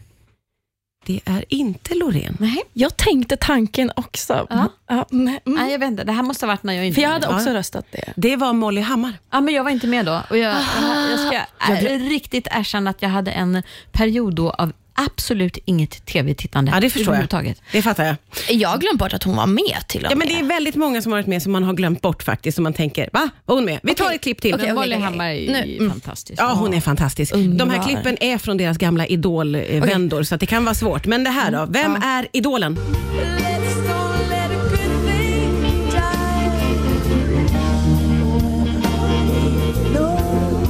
Det 1.08 1.20
är 1.24 1.44
inte 1.48 1.94
Loreen. 1.94 2.36
Nej. 2.40 2.62
Jag 2.72 2.96
tänkte 2.96 3.36
tanken 3.36 3.90
också. 3.96 4.46
Ja. 4.50 4.68
Ja, 4.88 5.06
nej, 5.10 5.40
mm. 5.46 5.58
Nej, 5.58 5.72
jag 5.72 5.78
vet 5.78 5.86
inte. 5.86 6.04
Det 6.04 6.12
här 6.12 6.22
måste 6.22 6.46
ha 6.46 6.52
varit 6.52 6.62
när 6.62 6.74
jag 6.74 6.86
inte 6.86 6.94
För 6.94 7.02
jag 7.02 7.10
hade 7.10 7.26
med. 7.26 7.36
också 7.36 7.50
röstat 7.50 7.86
det. 7.90 8.12
Det 8.16 8.36
var 8.36 8.52
Molly 8.52 8.80
Hammar. 8.80 9.12
Ja, 9.30 9.40
men 9.40 9.54
jag 9.54 9.64
var 9.64 9.70
inte 9.70 9.86
med 9.86 10.06
då. 10.06 10.22
Och 10.30 10.38
jag, 10.38 10.56
jag, 10.82 11.10
jag 11.10 11.20
ska 11.20 11.72
äh, 11.74 11.98
riktigt 11.98 12.48
erkänna 12.50 12.90
att 12.90 13.02
jag 13.02 13.08
hade 13.08 13.30
en 13.30 13.62
period 13.92 14.34
då 14.34 14.50
av 14.50 14.72
absolut 15.06 15.58
inget 15.64 16.06
tv-tittande 16.06 16.70
Ja, 16.74 16.80
det 16.80 16.90
förstår 16.90 17.00
jag. 17.02 17.08
överhuvudtaget. 17.08 17.62
Det 17.72 17.82
fattar 17.82 18.04
jag. 18.04 18.16
Jag 18.50 18.68
har 18.68 18.78
glömt 18.78 18.98
bort 18.98 19.12
att 19.12 19.22
hon 19.22 19.36
var 19.36 19.46
med 19.46 19.76
till 19.88 20.00
och 20.06 20.12
Ja, 20.12 20.16
med. 20.16 20.18
men 20.18 20.28
det 20.28 20.40
är 20.40 20.44
väldigt 20.44 20.74
många 20.74 21.02
som 21.02 21.12
har 21.12 21.18
varit 21.18 21.26
med 21.26 21.42
som 21.42 21.52
man 21.52 21.62
har 21.62 21.74
glömt 21.74 22.00
bort 22.02 22.22
faktiskt. 22.22 22.54
Som 22.54 22.62
man 22.62 22.72
tänker, 22.72 23.08
va? 23.12 23.28
Var 23.44 23.54
hon 23.54 23.64
med? 23.64 23.80
Vi 23.82 23.94
tar 23.94 24.04
Okej. 24.04 24.16
ett 24.16 24.22
klipp 24.22 24.40
till. 24.40 24.54
Okej, 24.54 24.66
Men 24.66 24.76
okej, 24.78 24.88
Molly 24.88 24.96
okej. 24.96 25.04
Hammar 25.04 25.28
är 25.28 25.52
Nu, 25.52 25.66
ju 25.72 25.78
mm. 25.78 25.90
fantastisk. 25.90 26.40
Ja, 26.42 26.52
hon 26.54 26.74
är 26.74 26.80
fantastisk. 26.80 27.32
De 27.32 27.38
här 27.38 27.48
Underbar. 27.50 27.82
klippen 27.84 28.16
är 28.20 28.38
från 28.38 28.56
deras 28.56 28.78
gamla 28.78 29.06
idolvändor, 29.06 30.22
så 30.22 30.34
att 30.34 30.40
det 30.40 30.46
kan 30.46 30.64
vara 30.64 30.74
svårt. 30.74 31.06
Men 31.06 31.24
det 31.24 31.30
här 31.30 31.50
då, 31.52 31.66
vem 31.70 31.96
är 31.96 32.28
idolen? 32.32 32.78
Let's 32.78 33.88
don't 33.88 34.28
let 34.30 34.50
a 34.50 34.54
good 34.70 35.06
thing 35.06 35.90
die. 35.90 35.98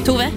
Tove, 0.04 0.28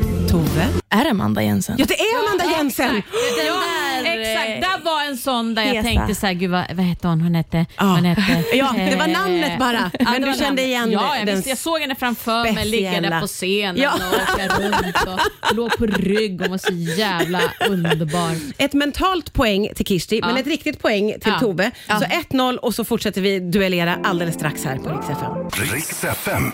Tove. 0.53 0.67
är 0.89 1.03
det 1.03 1.09
Amanda 1.09 1.43
Jensen? 1.43 1.75
Ja, 1.79 1.85
det 1.85 1.99
är 1.99 2.19
Amanda 2.19 2.57
Jensen! 2.57 2.93
Den 2.93 3.03
där, 3.45 3.90
exakt. 4.05 4.61
Där 4.61 4.83
var 4.85 5.03
en 5.03 5.17
sån 5.17 5.55
där 5.55 5.63
jag 5.63 5.73
Hesa. 5.73 5.87
tänkte 5.87 6.15
så 6.15 6.25
här, 6.25 6.33
gud 6.33 6.51
vad, 6.51 6.63
vad 6.73 6.85
hette 6.85 7.07
hon? 7.07 7.21
Hon 7.21 7.35
hette... 7.35 7.65
Ja. 7.77 7.83
Hon 7.83 8.05
hette 8.05 8.21
Ja, 8.53 8.73
det 8.77 8.95
var 8.95 9.07
namnet 9.07 9.59
bara, 9.59 9.91
ja, 9.99 10.11
men 10.11 10.21
det 10.21 10.27
du 10.31 10.33
kände 10.33 10.45
namnet. 10.45 10.65
igen 10.65 10.91
Ja, 10.91 11.17
jag, 11.17 11.25
den 11.27 11.35
visste, 11.35 11.49
jag 11.49 11.57
såg 11.57 11.79
henne 11.81 11.95
framför 11.95 12.53
mig 12.53 12.65
ligga 12.65 13.01
där 13.01 13.21
på 13.21 13.27
scenen 13.27 13.77
Ja. 13.81 13.91
och 13.93 14.33
åka 14.33 14.47
runt 14.47 14.95
och 15.07 15.55
låg 15.55 15.77
på 15.77 15.85
rygg 15.85 16.41
och 16.41 16.47
var 16.47 16.57
så 16.57 16.73
jävla 16.73 17.39
underbar. 17.69 18.31
Ett 18.57 18.73
mentalt 18.73 19.33
poäng 19.33 19.69
till 19.75 19.85
Kirsti, 19.85 20.21
men 20.21 20.37
ett 20.37 20.47
riktigt 20.47 20.79
poäng 20.81 21.13
till 21.21 21.31
Ja. 21.33 21.39
Tove. 21.39 21.71
Så 21.87 21.93
1-0 22.05 22.55
och 22.57 22.75
så 22.75 22.83
fortsätter 22.83 23.21
vi 23.21 23.39
duellera 23.39 23.99
alldeles 24.03 24.35
strax 24.35 24.65
här 24.65 24.75
på 24.77 24.89
Rix 24.89 25.09
FM. 25.09 25.31
Riks 25.59 26.01
FM. 26.01 26.51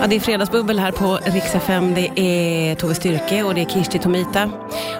Ja, 0.00 0.06
det 0.06 0.16
är 0.16 0.20
Fredagsbubbel 0.20 0.78
här 0.78 0.92
på 0.92 1.18
Rix 1.24 1.54
FM. 1.54 1.94
Det 1.94 2.10
är 2.20 2.74
Tove 2.74 2.94
Styrke 2.94 3.42
och 3.42 3.54
det 3.54 3.60
är 3.60 3.64
Kirsti 3.66 3.98
Tomita. 3.98 4.50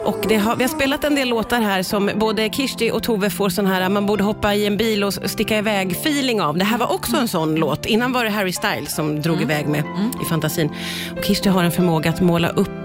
Och 0.05 0.25
det 0.29 0.37
har, 0.37 0.57
vi 0.57 0.65
har 0.65 0.69
spelat 0.69 1.05
en 1.05 1.15
del 1.15 1.29
låtar 1.29 1.60
här 1.61 1.83
som 1.83 2.11
både 2.15 2.51
Kirsti 2.51 2.91
och 2.91 3.03
Tove 3.03 3.31
får 3.31 3.49
sån 3.49 3.67
här, 3.67 3.89
man 3.89 4.07
borde 4.07 4.25
hoppa 4.25 4.55
i 4.55 4.67
en 4.67 4.77
bil 4.77 5.05
och 5.05 5.15
sticka 5.15 5.59
iväg 5.59 5.93
feeling 5.93 6.41
av. 6.41 6.59
Det 6.59 6.65
här 6.65 6.79
var 6.79 6.93
också 6.93 7.17
en 7.17 7.29
sån 7.29 7.55
låt. 7.55 7.87
Innan 7.87 8.13
var 8.13 8.25
det 8.25 8.31
Harry 8.31 8.53
Styles 8.53 8.95
som 8.95 9.23
drog 9.23 9.43
iväg 9.43 9.69
med 9.69 9.85
i 10.23 10.25
fantasin. 10.25 10.71
Och 11.19 11.25
Kirsti 11.25 11.49
har 11.49 11.65
en 11.65 11.73
förmåga 11.73 12.11
att 12.11 12.21
måla 12.21 12.49
upp 12.49 12.80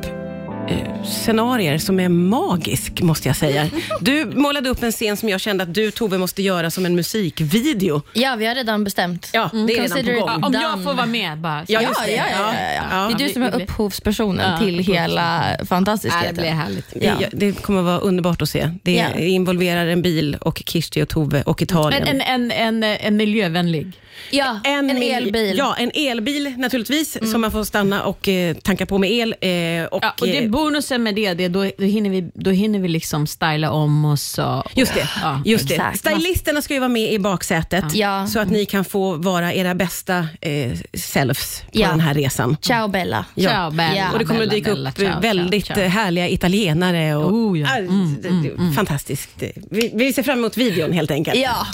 scenarier 1.06 1.78
som 1.78 2.00
är 2.00 2.10
magisk, 2.10 3.02
måste 3.02 3.30
jag 3.30 3.36
säga. 3.36 3.70
Du 4.02 4.26
målade 4.26 4.70
upp 4.70 4.84
en 4.84 4.92
scen 4.92 5.18
som 5.18 5.30
jag 5.30 5.42
kände 5.42 5.64
att 5.64 5.74
du, 5.74 5.92
Tove, 5.92 6.18
måste 6.18 6.42
göra 6.42 6.72
som 6.72 6.86
en 6.86 6.96
musikvideo. 6.96 8.02
Ja, 8.14 8.36
vi 8.36 8.46
har 8.46 8.56
redan 8.56 8.84
bestämt. 8.84 9.30
Ja, 9.34 9.50
det 9.54 9.58
är 9.58 9.68
redan 9.68 9.88
Consider 9.88 10.20
på 10.20 10.26
gång. 10.26 10.36
Om 10.36 10.42
done. 10.52 10.62
jag 10.64 10.84
får 10.84 10.94
vara 10.94 11.06
med 11.06 11.38
bara. 11.38 11.66
Ja, 11.68 11.82
Ja, 11.82 11.88
just 11.88 12.00
ja, 12.00 12.06
det. 12.06 12.12
ja, 12.12 12.24
ja, 12.40 12.54
ja. 12.76 12.84
Ja. 12.92 13.08
Det 13.18 13.24
är 13.24 13.28
du 13.28 13.34
som 13.34 13.44
är 13.44 13.62
upphovspersonen 13.62 14.52
Ja, 14.52 14.60
till 14.60 14.80
hela 14.80 15.44
Ja, 15.52 15.58
det 15.60 15.66
fantastiskheten. 15.66 16.36
blir 16.36 16.46
härligt. 16.50 16.90
Det, 16.94 17.06
Ja. 17.20 17.28
det 17.32 17.52
kommer 17.52 17.80
att 17.80 17.86
vara 17.86 17.98
underbart 18.00 18.42
att 18.42 18.50
se. 18.50 18.70
Det 18.84 18.94
Ja. 18.94 19.20
involverar 19.20 19.88
en 19.88 20.02
bil 20.02 20.38
och 20.42 20.64
Kirsti 20.66 21.02
och 21.04 21.10
Tove 21.10 21.42
och 21.44 21.62
Italien. 21.62 22.08
En, 22.08 22.22
en, 22.22 22.52
en, 22.52 22.84
en, 22.84 22.98
en 23.02 23.18
miljövänlig. 23.18 23.92
Ja, 24.32 24.60
en, 24.64 24.90
elbil. 24.90 25.58
Ja, 25.58 25.76
en 25.80 25.92
elbil 25.94 26.54
naturligtvis 26.58 27.32
som 27.32 27.42
man 27.42 27.52
får 27.52 27.64
stanna 27.64 28.04
och 28.04 28.28
eh, 28.28 28.56
tanka 28.56 28.86
på 28.86 28.98
med 28.98 29.12
el. 29.12 29.36
Eh, 29.42 29.86
och, 29.86 30.04
Ja, 30.04 30.14
och 30.22 30.28
det 30.28 30.38
eh, 30.44 30.50
bonusen 30.56 31.04
med 31.04 31.16
det, 31.16 31.34
det 31.34 31.48
då, 31.48 31.72
då, 31.78 31.84
hinner 31.84 32.10
vi, 32.10 32.32
då 32.34 32.52
hinner 32.52 32.80
vi 32.80 32.88
liksom 32.88 33.28
styla 33.28 33.72
om 33.72 34.06
oss. 34.06 34.38
Och, 34.38 34.64
Just 34.74 34.94
det. 34.94 35.10
Ja, 35.22 35.42
just 35.46 35.68
det. 35.68 35.92
Stylisterna 35.96 36.62
ska 36.62 36.74
ju 36.74 36.80
vara 36.80 36.90
med 36.90 37.14
i 37.14 37.20
baksätet 37.20 37.86
Ja. 37.96 38.28
så 38.28 38.40
att 38.40 38.50
ni 38.50 38.66
kan 38.66 38.86
få 38.86 39.16
vara 39.16 39.54
era 39.54 39.76
bästa 39.76 40.28
eh, 40.42 40.72
selves 40.94 41.62
på 41.62 41.68
Ja. 41.72 41.88
den 41.88 42.00
här 42.00 42.14
resan. 42.14 42.58
Ciao 42.62 42.88
Bella. 42.88 43.26
Ciao, 43.38 43.72
Bella. 43.72 44.12
Och 44.14 44.20
det 44.20 44.26
kommer 44.26 44.44
att 44.44 44.50
dyka 44.50 44.72
Bella, 44.74 44.90
upp 44.90 44.98
ciao, 44.98 45.20
väldigt 45.22 45.66
ciao, 45.66 45.80
eh, 45.80 45.90
härliga 45.90 46.30
italienare. 46.30 47.16
Och, 47.16 47.32
Oh, 47.34 47.60
ja. 47.60 47.68
Ah, 47.78 47.80
det- 47.82 48.30
det- 48.30 48.74
Fantastiskt. 48.76 49.44
Vi, 49.72 49.92
vi 49.96 50.14
ser 50.14 50.24
fram 50.24 50.40
emot 50.40 50.58
videon 50.58 50.92
helt 50.92 51.12
enkelt. 51.12 51.38
Ja. 51.38 51.68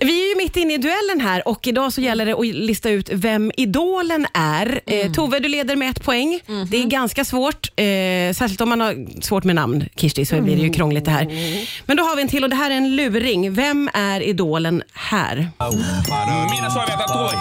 Vi 0.00 0.24
är 0.24 0.28
ju 0.28 0.36
mitt 0.44 0.56
inne 0.56 0.74
i 0.74 0.78
duellen 0.78 1.20
här 1.20 1.48
och 1.48 1.66
idag 1.66 1.92
så 1.92 2.00
gäller 2.00 2.26
det 2.26 2.32
att 2.32 2.46
lista 2.46 2.90
ut 2.90 3.10
vem 3.12 3.52
idolen 3.56 4.26
är. 4.34 4.80
Eh, 4.86 5.12
Tove, 5.12 5.38
du 5.38 5.48
leder 5.48 5.76
med 5.76 5.90
ett 5.90 6.02
poäng. 6.04 6.40
Det 6.70 6.76
är 6.82 6.84
ganska 6.86 7.24
svårt, 7.24 7.51
eh, 7.76 8.32
särskilt 8.34 8.60
om 8.60 8.68
man 8.68 8.80
har 8.80 9.22
svårt 9.22 9.44
med 9.44 9.54
namn, 9.54 9.84
Kirsti, 9.96 10.24
så 10.26 10.40
blir 10.40 10.56
det 10.56 10.62
ju 10.62 10.70
krångligt 10.70 11.04
det 11.04 11.10
här. 11.10 11.26
Men 11.86 11.96
då 11.96 12.02
har 12.02 12.16
vi 12.16 12.22
en 12.22 12.28
till 12.28 12.44
och 12.44 12.50
det 12.50 12.56
här 12.56 12.70
är 12.70 12.74
en 12.74 12.96
luring. 12.96 13.52
Vem 13.52 13.90
är 13.94 14.20
idolen 14.20 14.82
här? 14.94 15.36
Minä 16.50 16.70
soitan 16.70 16.98
tuli. 17.08 17.36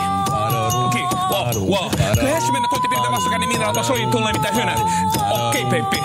Okei, 0.86 1.02
wow, 1.32 1.70
wow. 1.70 1.92
Lähes 2.24 2.52
mennä 2.52 2.68
tuotti 2.70 2.88
pientä 2.88 3.12
vastakkain, 3.12 3.40
niin 3.40 3.50
minä 3.50 3.70
ota 3.70 3.84
soin 3.84 4.12
tulee 4.12 4.34
mitä 4.34 4.48
hönä. 4.54 4.76
Okei, 5.32 5.66
Peppi. 5.66 5.98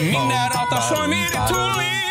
Minä 0.00 0.50
ota 0.62 0.80
soin 0.88 1.10
miiri 1.10 1.38
tuli. 1.48 2.05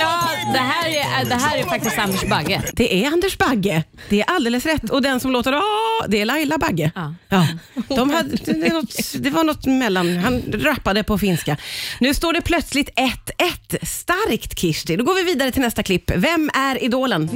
Ja, 0.00 0.28
det, 0.52 0.58
här 0.58 0.88
är, 0.88 1.24
det 1.24 1.34
här 1.34 1.58
är 1.58 1.62
faktiskt 1.62 1.98
Anders 1.98 2.24
Bagge. 2.24 2.62
Det 2.72 3.04
är 3.04 3.06
Anders 3.12 3.38
Bagge. 3.38 3.84
Det 4.08 4.20
är 4.20 4.24
alldeles 4.30 4.66
rätt. 4.66 4.90
Och 4.90 5.02
den 5.02 5.20
som 5.20 5.32
låter 5.32 5.54
Åh, 5.54 6.08
det 6.08 6.20
är 6.20 6.24
Laila 6.24 6.58
Bagge. 6.58 6.90
Ja. 7.28 7.46
De 7.88 8.10
hade, 8.10 8.36
det, 8.36 8.66
är 8.66 8.72
något, 8.72 9.14
det 9.14 9.30
var 9.30 9.44
något 9.44 9.66
mellan. 9.66 10.16
Han 10.16 10.42
rappade 10.52 11.02
på 11.02 11.18
finska. 11.18 11.56
Nu 12.00 12.14
står 12.14 12.32
det 12.32 12.40
plötsligt 12.40 12.90
1-1. 12.90 13.84
Starkt 13.86 14.58
Kirsti. 14.58 14.96
Då 14.96 15.04
går 15.04 15.14
vi 15.14 15.22
vidare 15.22 15.50
till 15.50 15.62
nästa 15.62 15.82
klipp. 15.82 16.10
Vem 16.16 16.50
är 16.54 16.84
idolen? 16.84 17.28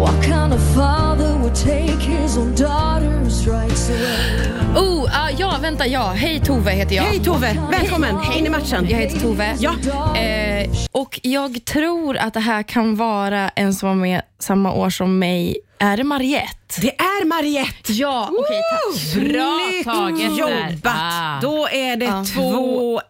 What 0.00 0.24
kind 0.24 0.54
of 0.54 0.74
father 0.74 1.38
would 1.38 1.54
take 1.54 2.00
his 2.00 2.36
own 2.38 2.54
daughter's 2.54 3.46
rights 3.46 3.90
away? 3.90 4.39
Oh, 4.76 5.08
ah, 5.12 5.30
ja, 5.38 5.58
vänta, 5.62 5.86
ja. 5.86 6.02
Hej 6.16 6.40
Tove 6.44 6.70
heter 6.70 6.96
jag. 6.96 7.02
Hej 7.02 7.18
Tove, 7.24 7.56
välkommen 7.70 8.16
in 8.38 8.46
i 8.46 8.48
matchen. 8.48 8.86
Jag 8.90 8.98
heter 8.98 9.20
Tove. 9.20 9.56
Ja. 9.60 9.72
Eh, 10.18 10.70
och 10.92 11.20
jag 11.22 11.64
tror 11.64 12.16
att 12.16 12.34
det 12.34 12.40
här 12.40 12.62
kan 12.62 12.96
vara 12.96 13.48
en 13.48 13.74
som 13.74 13.88
var 13.88 13.96
med 13.96 14.22
samma 14.38 14.72
år 14.72 14.90
som 14.90 15.18
mig. 15.18 15.56
Är 15.78 15.96
det 15.96 16.04
Mariette? 16.04 16.80
Det 16.80 16.94
är 17.00 17.24
Mariette. 17.26 17.92
Ja, 17.92 18.28
okej 18.32 18.60
tack. 18.70 19.14
Bra 19.32 19.58
Snyggt 19.70 19.84
taget 19.84 20.18
där. 20.30 20.38
jobbat. 20.38 20.94
Ah. 20.96 21.40
Då 21.42 21.68
är 21.72 21.96
det 21.96 22.06
2-1 22.06 23.00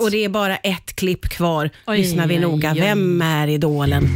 och 0.00 0.10
det 0.10 0.24
är 0.24 0.28
bara 0.28 0.56
ett 0.56 0.96
klipp 0.96 1.24
kvar. 1.28 1.70
Oj, 1.86 1.98
Lyssnar 1.98 2.26
vi 2.26 2.34
oj, 2.36 2.40
noga. 2.40 2.72
oj. 2.72 2.80
Vem 2.80 3.22
är 3.22 3.48
idolen? 3.48 4.08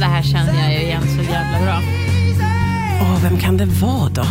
Det 0.00 0.06
här 0.06 0.22
känner 0.22 0.62
jag 0.62 0.72
ju 0.72 0.86
igen 0.86 1.02
så 1.02 1.32
jävla 1.32 1.60
bra. 1.64 1.80
Åh, 3.02 3.22
vem 3.22 3.38
kan 3.38 3.56
det 3.56 3.64
vara 3.66 4.08
då? 4.08 4.22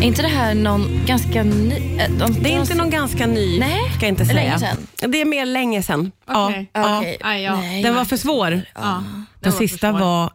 Är 0.00 0.02
inte 0.02 0.22
det 0.22 0.28
här 0.28 0.54
någon 0.54 1.00
ganska 1.06 1.42
ny... 1.42 1.72
eh, 1.98 2.10
de- 2.18 2.32
Det 2.42 2.52
är 2.54 2.60
inte 2.60 2.74
någon 2.74 2.90
ganska 2.90 3.26
ny, 3.26 3.58
Nej, 3.60 3.90
ska 3.96 4.06
jag 4.06 4.12
inte 4.12 4.24
det 4.24 4.30
är 4.30 4.34
säga. 4.34 4.44
länge 4.44 4.58
sedan. 4.58 5.10
Det 5.12 5.20
är 5.20 5.24
mer 5.24 5.46
länge 5.46 5.82
sedan. 5.82 6.12
Okej. 6.28 6.70
Ja, 6.72 6.98
Okej. 6.98 7.18
Ja. 7.42 7.56
Den 7.82 7.94
var 7.94 8.04
för 8.04 8.16
svår. 8.16 8.60
Ja, 8.74 9.02
Den 9.40 9.52
var 9.52 9.58
för 9.58 9.58
sista 9.68 9.90
svår. 9.90 9.98
var 10.00 10.30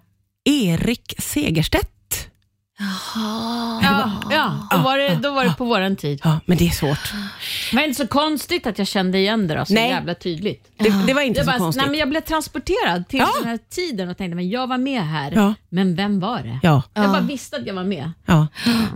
Erik 0.49 1.15
Segerstedt. 1.17 1.89
Ja, 3.15 4.11
ja. 4.31 4.67
Då, 4.71 4.77
var 4.77 4.97
det, 4.97 5.15
då 5.15 5.31
var 5.31 5.43
det 5.45 5.53
på 5.57 5.65
våran 5.65 5.95
tid. 5.95 6.21
Ja, 6.23 6.39
men 6.45 6.57
det 6.57 6.67
är 6.67 6.71
svårt. 6.71 7.13
Men 7.73 7.83
inte 7.83 7.97
så 8.01 8.07
konstigt 8.07 8.67
att 8.67 8.77
jag 8.77 8.87
kände 8.87 9.17
igen 9.17 9.47
det 9.47 9.55
då, 9.55 9.65
så 9.65 9.73
Nej. 9.73 9.89
jävla 9.89 10.15
tydligt. 10.15 10.67
Det, 10.77 10.89
det 11.07 11.13
var 11.13 11.21
inte 11.21 11.39
Jag, 11.39 11.45
så 11.45 11.51
bara, 11.51 11.57
konstigt. 11.59 11.81
nej, 11.81 11.89
men 11.91 11.99
jag 11.99 12.09
blev 12.09 12.21
transporterad 12.21 13.07
till 13.07 13.19
Ja. 13.19 13.29
den 13.39 13.49
här 13.49 13.59
tiden 13.75 14.09
och 14.09 14.17
tänkte 14.17 14.35
men 14.35 14.49
jag 14.49 14.67
var 14.67 14.77
med 14.77 15.07
här. 15.07 15.31
Ja. 15.35 15.53
Men 15.69 15.95
vem 15.95 16.19
var 16.19 16.39
det? 16.39 16.59
Ja. 16.63 16.81
Jag 16.93 17.09
bara 17.11 17.21
visste 17.21 17.55
att 17.57 17.67
jag 17.67 17.73
var 17.73 17.83
med. 17.83 18.11
Ja, 18.25 18.47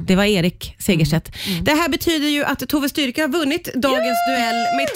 det 0.02 0.16
var 0.16 0.24
Erik 0.24 0.76
Segerstedt. 0.80 1.32
Mm. 1.48 1.64
Det 1.64 1.72
här 1.72 1.90
betyder 1.90 2.28
ju 2.28 2.44
att 2.44 2.70
Tove 2.70 2.90
Styrke 2.90 3.22
har 3.22 3.28
vunnit 3.28 3.74
dagens 3.76 4.18
duell 4.30 4.56
med 4.78 4.88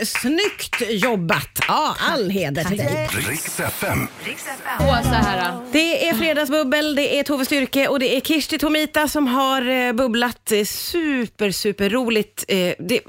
2-1. 0.00 0.04
Snyggt 0.04 0.82
jobbat! 1.04 1.60
Ja, 1.68 1.96
all 2.12 2.30
heder 2.30 2.64
till 2.64 2.76
dig. 2.78 3.08
Riks 3.28 3.60
FM. 3.60 4.08
Och 4.78 5.04
så 5.04 5.14
här, 5.14 5.52
Det 5.72 6.08
är 6.08 6.14
fredagsbubbel, 6.14 6.94
det 6.94 7.18
är 7.18 7.22
Tove 7.22 7.44
Styrke 7.44 7.88
och 7.88 7.98
det 7.98 8.16
är 8.16 8.17
Kirsti 8.20 8.58
Tomita 8.58 9.08
som 9.08 9.26
har 9.26 9.68
eh, 9.68 9.92
bubblat. 9.92 10.52
Eh, 10.52 10.64
super, 10.64 11.50
super 11.50 11.90
roligt. 11.90 12.44
Eh, 12.48 12.74
det, 12.78 13.00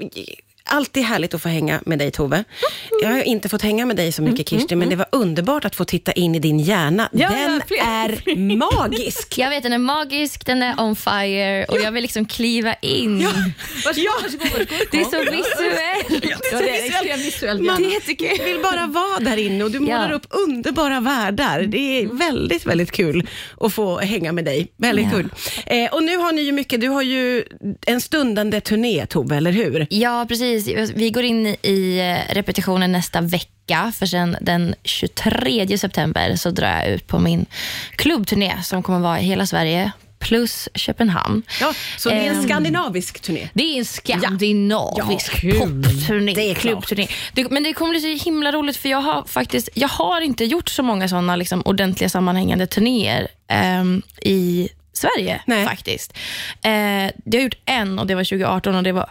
Alltid 0.72 1.02
härligt 1.04 1.34
att 1.34 1.42
få 1.42 1.48
hänga 1.48 1.80
med 1.86 1.98
dig 1.98 2.10
Tove. 2.10 2.44
Jag 3.02 3.08
har 3.10 3.22
inte 3.22 3.48
fått 3.48 3.62
hänga 3.62 3.86
med 3.86 3.96
dig 3.96 4.12
så 4.12 4.22
mycket 4.22 4.48
Kirsti, 4.48 4.76
men 4.76 4.88
det 4.88 4.96
var 4.96 5.06
underbart 5.12 5.64
att 5.64 5.76
få 5.76 5.84
titta 5.84 6.12
in 6.12 6.34
i 6.34 6.38
din 6.38 6.58
hjärna. 6.60 7.08
Ja, 7.12 7.28
ja, 7.32 7.48
Den 7.48 7.62
fler- 7.66 7.78
är 8.36 8.56
magisk. 8.56 9.38
Jag 9.38 9.50
vet, 9.50 9.62
den 9.62 9.72
är 9.72 9.78
magisk, 9.78 10.46
den 10.46 10.62
är 10.62 10.80
on 10.80 10.96
fire 10.96 11.64
och 11.64 11.78
jag 11.80 11.92
vill 11.92 12.02
liksom 12.02 12.26
kliva 12.26 12.74
in. 12.74 13.18
varsågod, 13.84 14.06
varsågod, 14.22 14.40
varsågod. 14.52 14.68
Det 14.90 15.00
är 15.00 15.04
så 15.04 15.18
visuellt. 15.30 16.24
Ja, 16.52 16.58
det 16.58 16.70
är 16.80 16.84
extremt 16.86 17.20
visuellt. 17.26 17.60
Man 17.60 17.82
Det 18.18 18.44
vill 18.44 18.60
bara 18.62 18.86
vara 18.86 19.20
där 19.20 19.36
inne 19.36 19.64
och 19.64 19.70
du 19.70 19.80
målar 19.80 20.10
Ja. 20.10 20.16
upp 20.16 20.26
underbara 20.30 21.00
världar. 21.00 21.62
Det 21.62 21.78
är 22.02 22.06
väldigt, 22.06 22.66
väldigt 22.66 22.92
kul 22.92 23.28
att 23.60 23.72
få 23.72 23.98
hänga 23.98 24.32
med 24.32 24.44
dig. 24.44 24.72
Väldigt 24.76 25.04
Ja. 25.04 25.16
kul. 25.16 25.28
Eh, 25.66 25.92
och 25.94 26.02
nu 26.02 26.16
har 26.16 26.32
ni 26.32 26.42
ju 26.42 26.52
mycket, 26.52 26.80
du 26.80 26.88
har 26.88 27.02
ju 27.02 27.44
en 27.86 28.00
stundande 28.00 28.60
turné 28.60 29.06
Tove, 29.06 29.36
eller 29.36 29.52
hur? 29.52 29.86
Ja, 29.90 30.26
precis. 30.28 30.59
Vi 30.94 31.10
går 31.10 31.22
in 31.22 31.46
i 31.46 31.98
eh, 31.98 32.34
repetitionen 32.34 32.92
nästa 32.92 33.20
vecka, 33.20 33.92
för 33.98 34.06
sen 34.06 34.36
den 34.40 34.74
23 34.84 35.78
september 35.78 36.36
så 36.36 36.50
drar 36.50 36.68
jag 36.68 36.88
ut 36.88 37.06
på 37.06 37.18
min 37.18 37.46
klubbturné 37.96 38.62
som 38.62 38.82
kommer 38.82 38.98
vara 38.98 39.20
i 39.20 39.24
hela 39.24 39.46
Sverige, 39.46 39.92
plus 40.18 40.68
Köpenhamn. 40.74 41.42
Ja, 41.60 41.74
så 41.96 42.08
det 42.08 42.14
är 42.14 42.30
en 42.30 42.36
Ehm, 42.36 42.42
skandinavisk 42.42 43.20
turné. 43.20 43.48
Det 43.52 43.62
är 43.62 43.78
en 43.78 43.84
skandinavisk 43.84 45.44
Ja, 45.44 45.60
popturné, 45.60 46.34
Det 46.34 46.50
är 46.50 46.54
klubbturné. 46.54 47.08
Men 47.50 47.62
det 47.62 47.72
kommer 47.72 47.90
bli 47.90 48.18
så 48.18 48.24
himla 48.24 48.52
roligt 48.52 48.76
för 48.76 48.88
jag 48.88 49.00
har 49.00 49.24
faktiskt 49.24 49.68
jag 49.74 49.88
har 49.88 50.20
inte 50.20 50.44
gjort 50.44 50.68
så 50.68 50.82
många 50.82 51.08
såna 51.08 51.36
liksom, 51.36 51.62
ordentliga 51.64 52.08
sammanhängande 52.08 52.66
turnéer 52.66 53.28
ehm, 53.48 54.02
i 54.22 54.68
Sverige 54.92 55.40
Nej. 55.46 55.64
faktiskt. 55.64 56.16
Eh, 56.62 56.72
jag 56.72 57.34
har 57.34 57.40
gjort 57.40 57.58
en 57.64 57.98
och 57.98 58.06
det 58.06 58.14
var 58.14 58.24
2018 58.24 58.74
och 58.74 58.82
det 58.82 58.92
var 58.92 59.10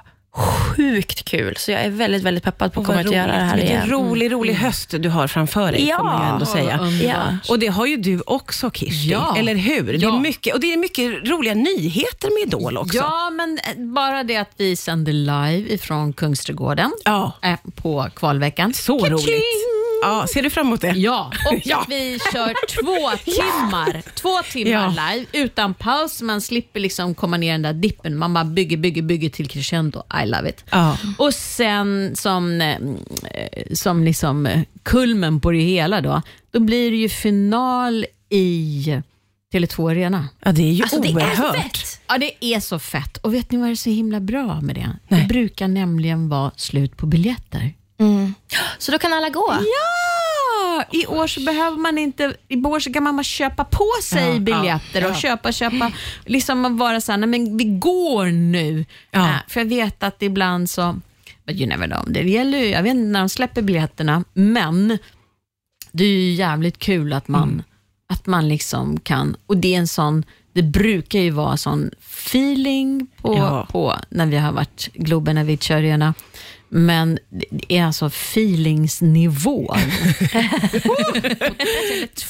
sjukt 0.80 1.26
kul. 1.26 1.56
Så 1.58 1.72
jag 1.72 1.82
är 1.82 1.90
väldigt, 1.90 2.24
väldigt 2.24 2.44
peppad 2.44 2.74
på 2.74 2.80
att 2.82 2.86
komma 2.88 3.02
ut 3.02 3.08
och 3.08 3.14
göra 3.14 3.28
det 3.32 3.34
här 3.34 3.56
Vilken 3.58 3.76
igen. 3.78 3.90
rolig, 3.90 4.32
rolig 4.32 4.54
höst 4.54 4.94
du 5.00 5.10
har 5.10 5.28
framför 5.28 5.72
dig, 5.72 5.88
Ja. 5.88 5.98
får 5.98 6.04
man 6.04 6.28
ju 6.28 6.34
ändå 6.34 6.46
säga. 6.46 6.80
Ja. 7.04 7.38
Och 7.50 7.60
det 7.60 7.68
har 7.68 7.86
ju 7.86 7.98
du 7.98 8.22
också 8.26 8.72
Kirsti, 8.72 9.10
Ja. 9.12 9.36
eller 9.38 9.56
hur? 9.56 9.84
Det 9.84 9.96
är 9.96 10.02
Ja. 10.02 10.20
mycket, 10.20 10.54
och 10.54 10.60
det 10.60 10.74
är 10.74 10.78
mycket 10.78 11.30
roliga 11.30 11.54
nyheter 11.54 12.30
med 12.40 12.48
Idol 12.48 12.78
också. 12.78 12.98
Ja, 12.98 13.30
men 13.30 13.60
eh, 13.78 13.84
bara 13.94 14.24
det 14.24 14.38
att 14.38 14.52
vi 14.58 14.76
sänder 14.76 15.14
live 15.14 15.74
ifrån 15.74 16.14
Kungsträdgården 16.14 16.92
Ja. 17.06 17.32
eh, 17.42 17.56
på 17.76 18.08
kvalveckan. 18.16 18.74
Så 18.74 18.98
roligt. 19.08 19.26
Ja, 20.02 20.26
ser 20.34 20.42
du 20.44 20.50
fram 20.50 20.68
emot 20.68 20.82
det? 20.82 20.88
Ja, 20.96 21.32
och 21.52 21.60
Ja. 21.64 21.82
att 21.82 21.90
vi 21.90 22.20
kör 22.34 22.54
två 22.84 23.18
timmar, 23.32 24.02
två 24.16 24.42
timmar 24.52 24.72
Ja. 24.98 25.14
live 25.14 25.26
utan 25.34 25.74
paus. 25.74 26.22
Man 26.22 26.42
slipper 26.42 26.80
liksom 26.80 27.16
komma 27.16 27.38
ner 27.38 27.50
i 27.50 27.52
den 27.52 27.62
där 27.62 27.74
dippen. 27.74 28.18
Man 28.18 28.34
bara 28.34 28.46
bygger, 28.46 28.78
bygger, 28.78 29.02
bygger 29.02 29.30
till 29.30 29.48
crescendo. 29.50 30.04
I 30.24 30.26
love 30.26 30.50
it. 30.50 30.64
Ja. 30.72 30.98
Och 31.18 31.34
sen 31.34 32.16
som, 32.16 32.62
eh, 32.62 32.78
som 33.74 34.04
liksom 34.04 34.64
kulmen 34.84 35.40
på 35.40 35.52
det 35.52 35.60
hela 35.62 36.02
då, 36.02 36.22
då 36.52 36.60
blir 36.60 36.92
det 36.92 36.98
ju 36.98 37.10
final 37.10 38.06
i 38.30 39.02
Tele2 39.54 39.92
Arena. 39.92 40.28
Ja, 40.46 40.52
det 40.52 40.62
är 40.62 40.72
ju 40.72 40.82
Alltså, 40.84 41.02
det 41.02 41.08
är 41.08 41.14
oerhört. 41.16 41.56
fett. 41.56 42.02
Ja, 42.08 42.18
det 42.18 42.46
är 42.46 42.60
så 42.60 42.80
fett. 42.80 43.18
Och 43.18 43.34
vet 43.34 43.52
ni 43.52 43.58
vad 43.58 43.70
är 43.70 43.76
så 43.76 43.90
himla 43.90 44.20
bra 44.20 44.62
med 44.62 44.76
det? 44.76 45.16
Det 45.16 45.28
brukar 45.28 45.68
nämligen 45.68 46.30
vara 46.30 46.52
slut 46.56 46.98
på 46.98 47.06
biljetter. 47.06 47.74
Mm. 48.00 48.34
Så 48.78 48.92
då 48.92 49.00
kan 49.00 49.14
alla 49.14 49.30
gå? 49.30 49.54
Ja, 49.60 50.84
i 50.92 51.08
år 51.08 51.28
så 51.28 51.42
behöver 51.42 51.78
man 51.78 51.98
inte, 51.98 52.34
i 52.48 52.56
år 52.64 52.80
så 52.80 52.94
kan 52.94 53.04
man 53.04 53.16
bara 53.18 53.24
köpa 53.24 53.64
på 53.64 53.88
sig 54.04 54.40
biljetter 54.40 55.10
och 55.10 55.16
köpa, 55.16 55.52
köpa, 55.52 55.92
liksom 56.26 56.78
vara 56.78 57.02
såhär, 57.02 57.18
nej 57.18 57.30
men 57.30 57.58
vi 57.58 57.64
går 57.64 58.26
nu. 58.26 58.86
Ja. 59.12 59.20
Äh, 59.30 59.36
för 59.48 59.60
jag 59.60 59.66
vet 59.68 60.04
att 60.04 60.22
ibland 60.22 60.70
så, 60.70 61.00
but 61.46 61.56
you 61.56 61.68
never 61.70 61.88
know, 61.88 62.06
det 62.12 62.22
gäller 62.30 62.58
ju, 62.58 62.66
jag 62.66 62.84
vet 62.84 62.92
inte 62.92 63.08
när 63.12 63.20
de 63.20 63.30
släpper 63.30 63.62
biljetterna, 63.62 64.24
men 64.34 64.98
det 65.92 66.04
är 66.04 66.08
ju 66.08 66.32
jävligt 66.34 66.78
kul 66.80 67.14
att 67.14 67.28
man, 67.28 67.64
att 68.14 68.26
man 68.26 68.48
liksom 68.50 69.00
kan, 69.00 69.36
och 69.46 69.58
det 69.58 69.76
är 69.76 69.80
en 69.80 69.88
sån, 69.88 70.26
det 70.54 70.64
brukar 70.64 71.20
ju 71.20 71.30
vara 71.30 71.58
sån 71.58 71.92
feeling 72.02 73.08
på, 73.22 73.36
Ja. 73.36 73.68
på 73.72 73.96
när 74.10 74.26
vi 74.26 74.38
har 74.38 74.52
varit 74.52 74.90
Globen, 74.94 75.36
när 75.36 75.44
vi 75.44 75.58
kör 75.58 75.76
arena. 75.78 76.14
Men 76.72 77.20
det 77.30 77.78
är 77.78 77.84
alltså 77.86 78.10
feelingsnivå. 78.10 79.74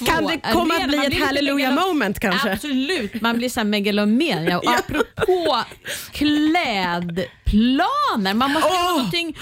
Kan 0.06 0.26
det 0.28 0.40
komma 0.54 0.74
att 0.76 0.88
bli 0.88 0.98
ett 1.08 1.20
hallelujah 1.20 1.88
moment 1.88 2.20
kanske? 2.20 2.54
Absolut, 2.54 3.22
man 3.22 3.38
blir 3.38 3.50
så 3.50 3.60
här 3.60 3.66
megalomen. 3.66 4.44
Ja, 4.50 4.58
och 4.58 4.70
apropå 4.70 5.58
klädplaner, 6.12 8.34
man 8.34 8.52
måste 8.52 8.70
ha 8.70 8.92
någonting 8.98 9.38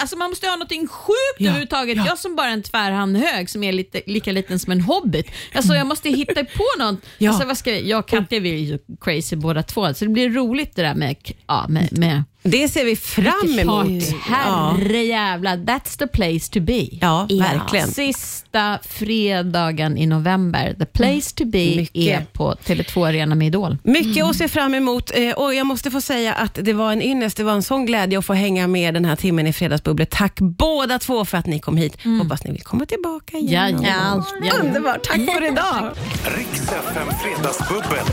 alltså 0.00 0.16
man 0.16 0.30
måste 0.30 0.46
ha 0.46 0.52
någonting 0.56 0.86
sjukt 0.88 1.16
Ja, 1.38 1.46
överhuvudtaget. 1.48 1.96
ja. 1.96 2.04
Jag 2.06 2.18
som 2.18 2.36
bara 2.36 2.48
är 2.48 2.52
en 2.52 2.62
tvärhand 2.62 3.16
hög 3.16 3.50
som 3.50 3.62
är 3.62 3.72
lite, 3.72 4.02
lika 4.06 4.32
liten 4.32 4.58
som 4.58 4.72
en 4.72 4.80
hobbit. 4.80 5.26
Alltså 5.54 5.74
jag 5.74 5.86
måste 5.86 6.10
hitta 6.10 6.44
på 6.44 6.64
något. 6.78 6.98
Ja. 7.18 7.30
Alltså, 7.30 7.46
vad 7.46 7.58
ska 7.58 7.78
jag 7.78 7.98
och 7.98 8.08
Katja 8.08 8.40
vi 8.40 8.50
är 8.50 8.56
ju 8.58 8.78
crazy 9.00 9.36
båda 9.36 9.62
två, 9.62 9.94
så 9.94 10.04
det 10.04 10.10
blir 10.10 10.30
roligt 10.30 10.76
det 10.76 10.82
där 10.82 10.94
med, 10.94 11.16
ja, 11.46 11.66
med, 11.68 11.98
med 11.98 12.22
Det 12.42 12.68
ser 12.68 12.84
vi 12.84 12.96
fram 12.96 13.58
emot. 13.58 14.02
Ja. 14.30 14.76
Herre 14.78 15.04
jävlar, 15.04 15.56
that's 15.56 15.98
the 15.98 16.06
place 16.06 16.52
to 16.52 16.60
be. 16.60 16.88
Ja, 16.90 17.26
verkligen. 17.30 17.88
Sista 17.88 18.78
fredagen 18.88 19.98
i 19.98 20.06
november. 20.06 20.74
The 20.78 20.86
place 20.86 21.34
to 21.34 21.44
be 21.44 21.76
Mycket. 21.76 21.96
är 21.96 22.26
på 22.32 22.54
Tele2 22.64 23.08
Arena 23.08 23.34
med 23.34 23.46
Idol. 23.46 23.76
Mycket 23.84 24.24
att 24.24 24.36
se 24.36 24.48
fram 24.48 24.74
emot 24.74 25.10
eh, 25.14 25.30
och 25.32 25.54
jag 25.54 25.66
måste 25.66 25.90
få 25.90 26.00
säga 26.00 26.34
att 26.34 26.58
det 26.62 26.72
var 26.72 26.92
en 26.92 27.02
ynnest. 27.02 27.36
Det 27.36 27.44
var 27.44 27.52
en 27.52 27.62
sån 27.62 27.86
glädje 27.86 28.18
att 28.18 28.26
få 28.26 28.32
hänga 28.32 28.66
med 28.66 28.94
den 28.94 29.04
här 29.04 29.16
timmen 29.16 29.46
i 29.46 29.52
Fredagsbubblet. 29.52 30.10
Tack 30.10 30.40
båda 30.40 30.98
två 30.98 31.24
för 31.24 31.38
att 31.38 31.46
ni 31.46 31.58
kom 31.60 31.76
hit. 31.76 31.96
Hoppas 32.22 32.44
ni 32.44 32.52
vill 32.52 32.62
komma 32.62 32.86
tillbaka 32.86 33.36
igen. 33.36 33.74
Mm. 33.74 33.84
Ja, 33.84 34.24
ja. 34.42 34.52
Underbart. 34.60 35.04
Tack 35.04 35.16
för 35.16 35.46
idag. 35.46 35.90
Riks 36.36 36.62
FM 36.62 37.08
Fredagsbubbel. 37.22 38.04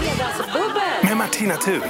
Med 1.03 1.17
Martina 1.17 1.55
Thun. 1.55 1.81